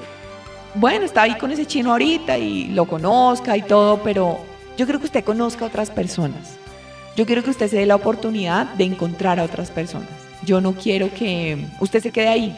[0.74, 4.40] bueno, está ahí con ese chino ahorita y lo conozca y todo, pero
[4.76, 6.58] yo quiero que usted conozca a otras personas.
[7.14, 10.08] Yo quiero que usted se dé la oportunidad de encontrar a otras personas.
[10.44, 12.56] Yo no quiero que usted se quede ahí,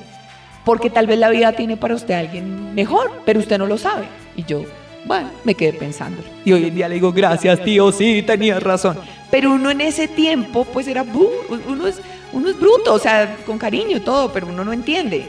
[0.64, 3.79] porque tal vez la vida tiene para usted a alguien mejor, pero usted no lo
[3.79, 4.07] sabe.
[4.37, 4.62] Y yo,
[5.07, 6.22] bueno, me quedé pensando.
[6.44, 8.96] Y hoy en día le digo, gracias tío, sí, tenías razón.
[9.31, 12.00] Pero uno en ese tiempo, pues era, uno es,
[12.33, 15.29] uno es bruto, o sea, con cariño todo, pero uno no entiende.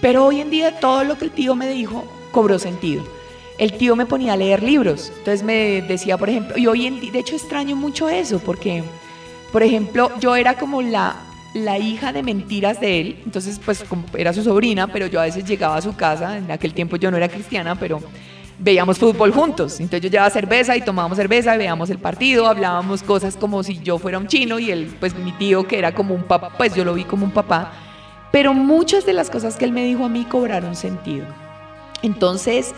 [0.00, 3.02] Pero hoy en día todo lo que el tío me dijo cobró sentido.
[3.58, 7.00] El tío me ponía a leer libros, entonces me decía, por ejemplo, y hoy en
[7.00, 8.84] día, de hecho extraño mucho eso, porque,
[9.52, 11.16] por ejemplo, yo era como la,
[11.54, 13.84] la hija de mentiras de él, entonces pues
[14.16, 17.10] era su sobrina, pero yo a veces llegaba a su casa, en aquel tiempo yo
[17.10, 18.00] no era cristiana, pero
[18.58, 19.80] veíamos fútbol juntos.
[19.80, 23.80] Entonces yo llevaba cerveza y tomábamos cerveza y veíamos el partido, hablábamos cosas como si
[23.80, 26.74] yo fuera un chino y él, pues mi tío que era como un papá, pues
[26.74, 27.72] yo lo vi como un papá.
[28.30, 31.26] Pero muchas de las cosas que él me dijo a mí cobraron sentido.
[32.02, 32.74] Entonces,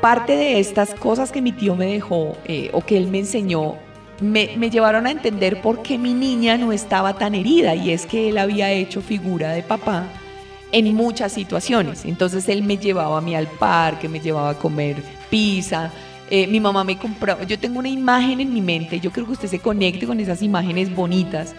[0.00, 3.76] parte de estas cosas que mi tío me dejó eh, o que él me enseñó
[4.20, 8.30] me, llevaron a entender por qué mi niña no estaba tan herida y es que
[8.30, 10.06] él había hecho figura de papá
[10.72, 12.04] en muchas situaciones.
[12.04, 14.96] Entonces él me llevaba a mí al parque, me llevaba a comer
[15.30, 15.90] pizza.
[16.30, 19.32] Eh, mi mamá me compraba, yo tengo una imagen en mi mente, yo creo que
[19.32, 21.54] usted se conecte con esas imágenes bonitas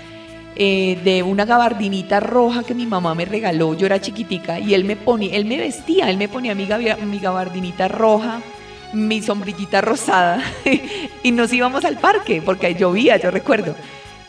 [0.60, 4.86] eh, de una gabardinita roja que mi mamá me regaló, yo era chiquitica, y él
[4.86, 6.68] me ponía, él me vestía, él me ponía mi,
[7.06, 8.42] mi gabardinita roja,
[8.92, 10.44] mi sombrillita rosada,
[11.24, 13.76] y nos íbamos al parque, porque llovía, yo recuerdo.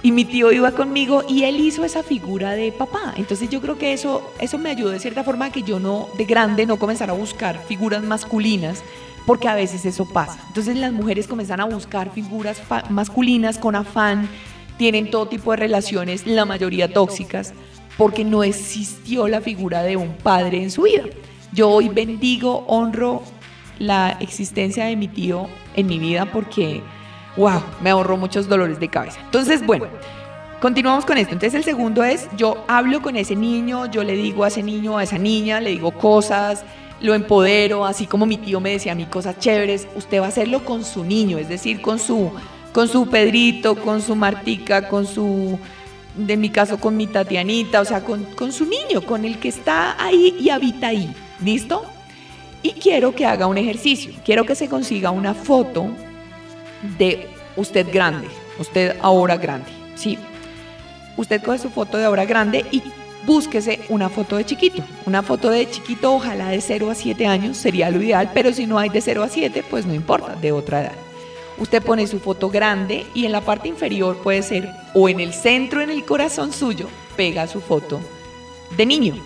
[0.02, 3.14] Y mi tío iba conmigo y él hizo esa figura de papá.
[3.16, 6.26] Entonces yo creo que eso, eso me ayudó de cierta forma que yo no, de
[6.26, 8.84] grande, no comenzara a buscar figuras masculinas
[9.26, 10.38] porque a veces eso pasa.
[10.48, 14.28] Entonces las mujeres comienzan a buscar figuras masculinas con afán,
[14.78, 17.52] tienen todo tipo de relaciones, la mayoría tóxicas,
[17.98, 21.04] porque no existió la figura de un padre en su vida.
[21.52, 23.22] Yo hoy bendigo, honro
[23.78, 26.82] la existencia de mi tío en mi vida porque,
[27.36, 29.20] wow, me ahorró muchos dolores de cabeza.
[29.24, 29.86] Entonces, bueno,
[30.60, 31.32] continuamos con esto.
[31.32, 34.98] Entonces el segundo es, yo hablo con ese niño, yo le digo a ese niño,
[34.98, 36.64] a esa niña, le digo cosas,
[37.00, 40.28] lo empodero, así como mi tío me decía a mí cosas chéveres, usted va a
[40.28, 42.32] hacerlo con su niño, es decir, con su,
[42.72, 45.58] con su Pedrito, con su Martica, con su,
[46.14, 50.02] de mi caso, con mi Tatianita, o sea, con, su niño, con el que está
[50.02, 51.12] ahí y habita ahí.
[51.40, 51.84] ¿Listo?
[52.62, 54.12] Y quiero que haga un ejercicio.
[54.24, 55.88] Quiero que se consiga una foto
[56.98, 59.70] de usted grande, usted ahora grande.
[59.94, 60.18] ¿sí?
[61.16, 62.82] Usted coge su foto de ahora grande y
[63.26, 64.82] búsquese una foto de chiquito.
[65.06, 68.66] Una foto de chiquito, ojalá de 0 a 7 años, sería lo ideal, pero si
[68.66, 71.07] no hay de 0 a 7, pues no importa, de otra edad.
[71.60, 75.32] Usted pone su foto grande y en la parte inferior puede ser, o en el
[75.32, 76.86] centro, en el corazón suyo,
[77.16, 78.00] pega su foto
[78.76, 79.16] de niño.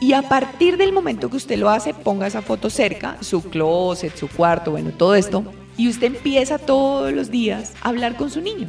[0.00, 4.16] Y a partir del momento que usted lo hace, ponga esa foto cerca, su closet,
[4.16, 5.44] su cuarto, bueno, todo esto,
[5.76, 8.68] y usted empieza todos los días a hablar con su niño.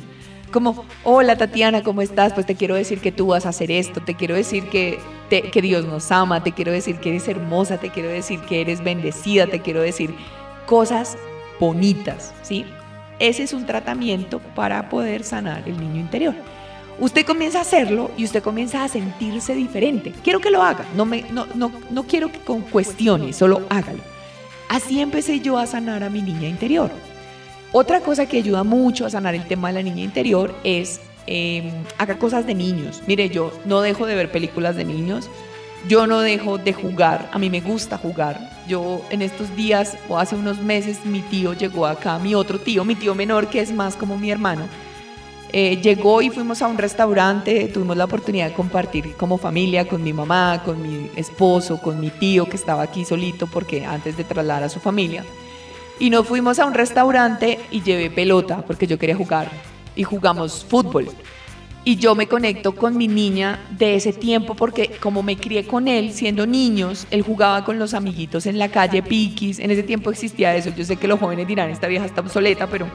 [0.52, 2.34] Como, hola Tatiana, ¿cómo estás?
[2.34, 5.00] Pues te quiero decir que tú vas a hacer esto, te quiero decir que,
[5.30, 8.84] que Dios nos ama, te quiero decir que eres hermosa, te quiero decir que eres
[8.84, 10.14] bendecida, te quiero decir
[10.66, 11.18] cosas
[11.60, 12.66] bonitas, ¿sí?
[13.20, 16.36] Ese es un tratamiento para poder sanar el niño interior.
[17.00, 20.14] Usted comienza a hacerlo y usted comienza a sentirse diferente.
[20.24, 24.04] Quiero que lo haga, no, me, no, no, no quiero que con cuestiones, solo hágalo.
[24.70, 26.90] Así empecé yo a sanar a mi niña interior.
[27.72, 31.74] Otra cosa que ayuda mucho a sanar el tema de la niña interior es eh,
[31.98, 33.02] haga cosas de niños.
[33.08, 35.30] Mire, yo no dejo de ver películas de niños,
[35.88, 38.55] yo no dejo de jugar, a mí me gusta jugar.
[38.68, 42.84] Yo en estos días o hace unos meses mi tío llegó acá, mi otro tío,
[42.84, 44.68] mi tío menor que es más como mi hermano
[45.58, 50.04] eh, llegó y fuimos a un restaurante, tuvimos la oportunidad de compartir como familia con
[50.04, 54.26] mi mamá, con mi esposo, con mi tío que estaba aquí solito porque antes de
[54.26, 55.24] trasladar a su familia.
[55.98, 59.50] Y nos fuimos a un restaurante y llevé pelota porque yo quería jugar
[59.96, 61.08] y jugamos fútbol
[61.88, 65.88] y yo me conecto con mi niña de ese tiempo porque como me crié con
[65.88, 70.10] él siendo niños, él jugaba con los amiguitos en la calle Piquis, en ese tiempo
[70.10, 72.88] existía eso, yo sé que los jóvenes dirán, esta vieja está obsoleta, pero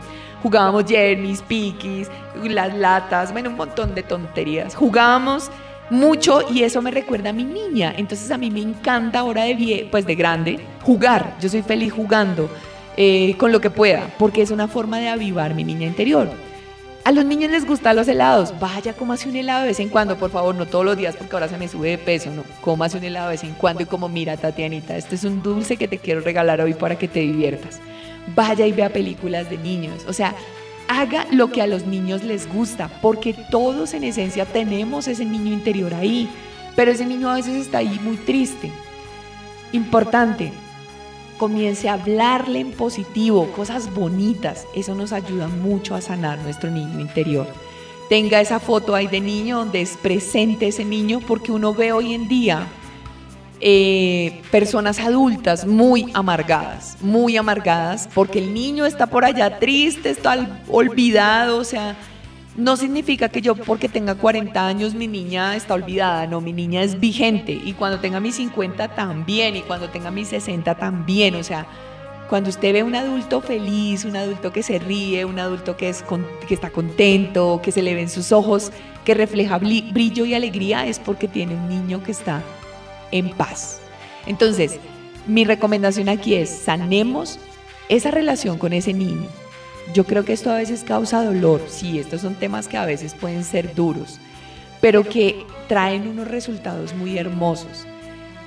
[0.42, 2.08] jugábamos jermis, Piquis,
[2.42, 4.74] las latas, bueno, un montón de tonterías.
[4.74, 5.50] Jugábamos
[5.88, 9.54] mucho y eso me recuerda a mi niña, entonces a mí me encanta ahora de
[9.54, 12.50] vie pues de grande jugar, yo soy feliz jugando
[12.96, 16.28] eh, con lo que pueda, porque es una forma de avivar mi niña interior.
[17.02, 18.58] A los niños les gustan los helados.
[18.60, 21.34] Vaya, cómase un helado de vez en cuando, por favor, no todos los días porque
[21.34, 22.44] ahora se me sube de peso, no.
[22.60, 25.76] Cómase un helado de vez en cuando y como, mira, Tatianita, este es un dulce
[25.76, 27.80] que te quiero regalar hoy para que te diviertas.
[28.34, 30.04] Vaya y vea películas de niños.
[30.06, 30.34] O sea,
[30.88, 35.52] haga lo que a los niños les gusta, porque todos en esencia tenemos ese niño
[35.52, 36.28] interior ahí,
[36.76, 38.70] pero ese niño a veces está ahí muy triste.
[39.72, 40.52] Importante,
[41.40, 44.66] comience a hablarle en positivo, cosas bonitas.
[44.74, 47.46] Eso nos ayuda mucho a sanar nuestro niño interior.
[48.10, 52.12] Tenga esa foto ahí de niño donde es presente ese niño porque uno ve hoy
[52.12, 52.66] en día
[53.58, 60.60] eh, personas adultas muy amargadas, muy amargadas porque el niño está por allá triste, está
[60.68, 61.96] olvidado, o sea,
[62.56, 66.82] no significa que yo porque tenga 40 años mi niña está olvidada, no, mi niña
[66.82, 67.52] es vigente.
[67.52, 69.56] Y cuando tenga mis 50 también.
[69.56, 71.66] Y cuando tenga mis 60 también, o sea,
[72.28, 76.04] cuando usted ve un adulto feliz, un adulto que se ríe, un adulto que, es
[76.46, 78.72] que está contento, que se le ven sus ojos,
[79.04, 82.42] que refleja brillo y alegría, es porque tiene un niño que está
[83.10, 83.80] en paz.
[84.26, 84.78] Entonces,
[85.26, 87.38] mi recomendación aquí es, sanemos
[87.88, 89.28] esa relación con ese niño
[89.92, 93.14] yo creo que esto a veces causa dolor, sí, estos son temas que a veces
[93.14, 94.18] pueden ser duros,
[94.80, 97.86] pero que traen unos resultados muy hermosos.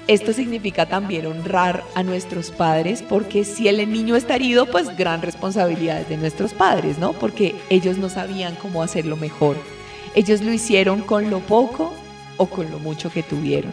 [0.07, 5.21] Esto significa también honrar a nuestros padres, porque si el niño está herido, pues gran
[5.21, 7.13] responsabilidad es de nuestros padres, ¿no?
[7.13, 9.55] Porque ellos no sabían cómo hacerlo mejor.
[10.13, 11.93] Ellos lo hicieron con lo poco
[12.35, 13.71] o con lo mucho que tuvieron.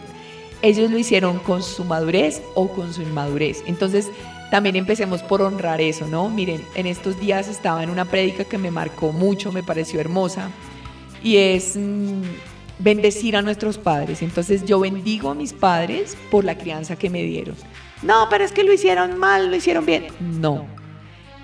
[0.61, 3.63] Ellos lo hicieron con su madurez o con su inmadurez.
[3.65, 4.07] Entonces,
[4.51, 6.29] también empecemos por honrar eso, ¿no?
[6.29, 10.51] Miren, en estos días estaba en una prédica que me marcó mucho, me pareció hermosa,
[11.23, 12.21] y es mm,
[12.77, 14.21] bendecir a nuestros padres.
[14.21, 17.55] Entonces yo bendigo a mis padres por la crianza que me dieron.
[18.01, 20.07] No, pero es que lo hicieron mal, lo hicieron bien.
[20.19, 20.65] No,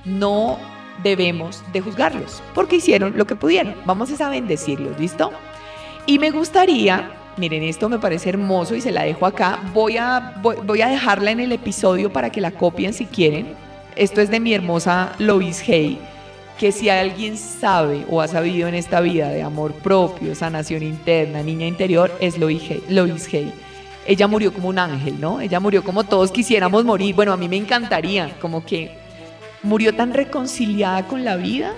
[0.03, 0.59] no
[1.01, 3.73] debemos de juzgarlos, porque hicieron lo que pudieron.
[3.85, 5.31] Vamos a bendecirlos, ¿listo?
[6.05, 9.59] Y me gustaría Miren, esto me parece hermoso y se la dejo acá.
[9.71, 13.53] Voy a, voy, a dejarla en el episodio para que la copien si quieren.
[13.95, 15.99] Esto es de mi hermosa Lois Hay,
[16.57, 21.43] que si alguien sabe o ha sabido en esta vida de amor propio, sanación interna,
[21.43, 22.83] niña interior, es Lois Hay.
[22.89, 23.53] Lois Hay.
[24.07, 25.39] Ella murió como un ángel, ¿no?
[25.39, 27.13] Ella murió como todos quisiéramos morir.
[27.13, 28.97] Bueno, a mí me encantaría, como que
[29.61, 31.73] murió tan reconciliada con la vida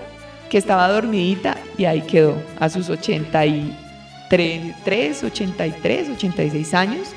[0.48, 2.88] que estaba dormidita y ahí quedó a sus
[4.30, 7.08] 83, 83, 86 años,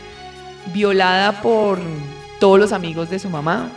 [0.74, 1.80] violada por
[2.40, 3.70] todos los amigos de su mamá,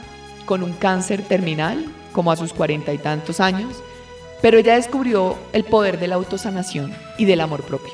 [0.47, 3.83] con un cáncer terminal, como a sus cuarenta y tantos años,
[4.41, 7.93] pero ella descubrió el poder de la autosanación y del amor propio.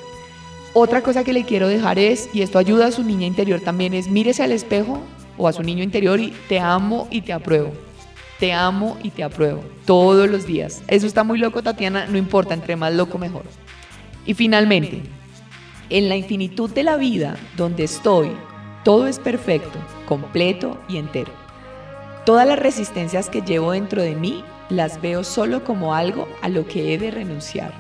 [0.75, 3.95] Otra cosa que le quiero dejar es, y esto ayuda a su niña interior también,
[3.95, 5.03] es mírese al espejo
[5.39, 7.73] o a su niño interior y te amo y te apruebo.
[8.39, 10.83] Te amo y te apruebo todos los días.
[10.87, 13.45] Eso está muy loco, Tatiana, no importa, entre más loco mejor.
[14.25, 15.03] Y finalmente,
[15.93, 18.31] en la infinitud de la vida donde estoy,
[18.83, 21.31] todo es perfecto, completo y entero.
[22.25, 26.67] Todas las resistencias que llevo dentro de mí las veo solo como algo a lo
[26.67, 27.75] que he de renunciar.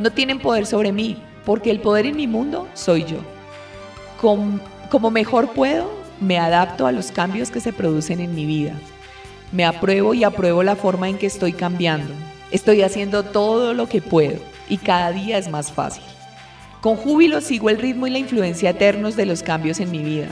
[0.00, 3.18] No tienen poder sobre mí, porque el poder en mi mundo soy yo.
[4.20, 5.88] Como, mejor puedo,
[6.20, 8.72] me adapto a los cambios que se producen en mi vida.
[9.52, 12.12] Me apruebo y apruebo la forma en que estoy cambiando.
[12.50, 16.02] Estoy haciendo todo lo que puedo y cada día es más fácil.
[16.80, 20.28] Con júbilo sigo el ritmo y la influencia eternos de los cambios en mi vida.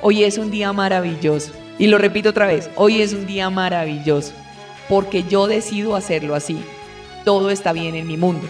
[0.00, 1.52] Hoy es un día maravilloso.
[1.76, 4.32] Y lo repito otra vez, hoy es un día maravilloso,
[4.88, 6.60] porque yo decido hacerlo así.
[7.24, 8.46] Todo está bien en mi mundo.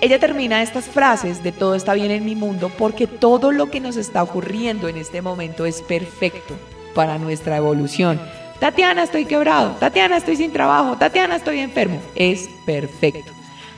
[0.00, 3.80] Ella termina estas frases de todo está bien en mi mundo porque todo lo que
[3.80, 6.54] nos está ocurriendo en este momento es perfecto
[6.94, 8.20] para nuestra evolución.
[8.60, 9.76] Tatiana, estoy quebrado.
[9.80, 10.96] Tatiana, estoy sin trabajo.
[10.96, 12.00] Tatiana, estoy enfermo.
[12.14, 13.35] Es perfecto.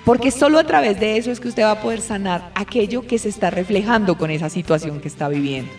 [0.08, 3.18] Porque solo a través de eso es que usted va a poder sanar aquello que
[3.18, 5.70] se está reflejando con esa situación que está viviendo.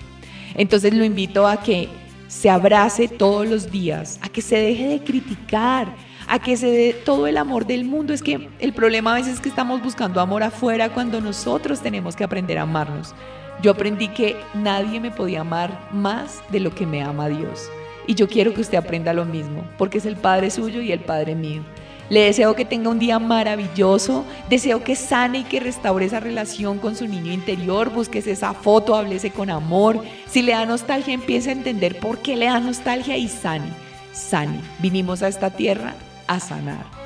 [0.54, 1.90] Entonces lo invito a que
[2.28, 5.88] se abrace todos los días, a que se deje de criticar,
[6.28, 8.14] a que se dé todo el amor del mundo.
[8.14, 12.16] Es que el problema a veces es que estamos buscando amor afuera cuando nosotros tenemos
[12.16, 13.16] que aprender a amarnos.
[13.64, 17.68] Yo aprendí que nadie me podía amar más de lo que me ama Dios.
[18.06, 21.00] Y yo quiero que usted aprenda lo mismo, porque es el Padre suyo y el
[21.00, 21.64] Padre mío.
[22.10, 26.80] Le deseo que tenga un día maravilloso, deseo que sane y que restaure esa relación
[26.80, 30.04] con su niño interior, busques esa foto, háblese con amor.
[30.28, 33.70] Si le da nostalgia, empiece a entender por qué le da nostalgia y sane,
[34.12, 34.60] sane.
[34.80, 35.94] Vinimos a esta tierra
[36.28, 36.99] a sanar.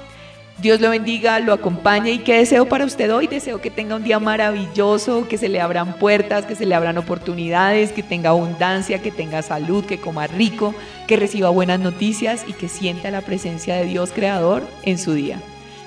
[0.64, 3.28] Dios lo bendiga, lo acompañe y qué deseo para usted hoy.
[3.28, 6.98] Deseo que tenga un día maravilloso, que se le abran puertas, que se le abran
[6.98, 10.74] oportunidades, que tenga abundancia, que tenga salud, que coma rico,
[11.06, 15.42] que reciba buenas noticias y que sienta la presencia de Dios Creador en su día.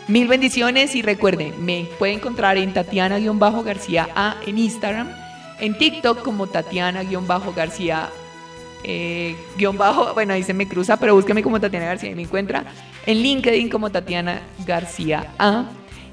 [0.09, 5.09] Mil bendiciones y recuerden, me puede encontrar en Tatiana-García A en Instagram,
[5.59, 8.11] en TikTok como Tatiana-García
[8.89, 12.23] eh, guion bajo, bueno, ahí se me cruza, pero búsqueme como Tatiana García y me
[12.23, 12.65] encuentra
[13.05, 15.65] en LinkedIn como Tatiana García A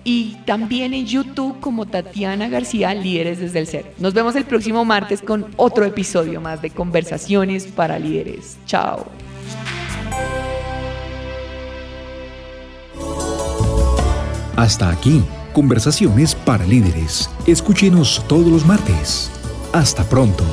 [0.04, 3.94] y también en YouTube como Tatiana García, Líderes desde el Ser.
[4.00, 8.58] Nos vemos el próximo martes con otro episodio más de Conversaciones para Líderes.
[8.66, 9.06] Chao.
[14.56, 17.30] Hasta aquí, Conversaciones para Líderes.
[17.46, 19.30] Escúchenos todos los martes.
[19.74, 20.44] Hasta pronto.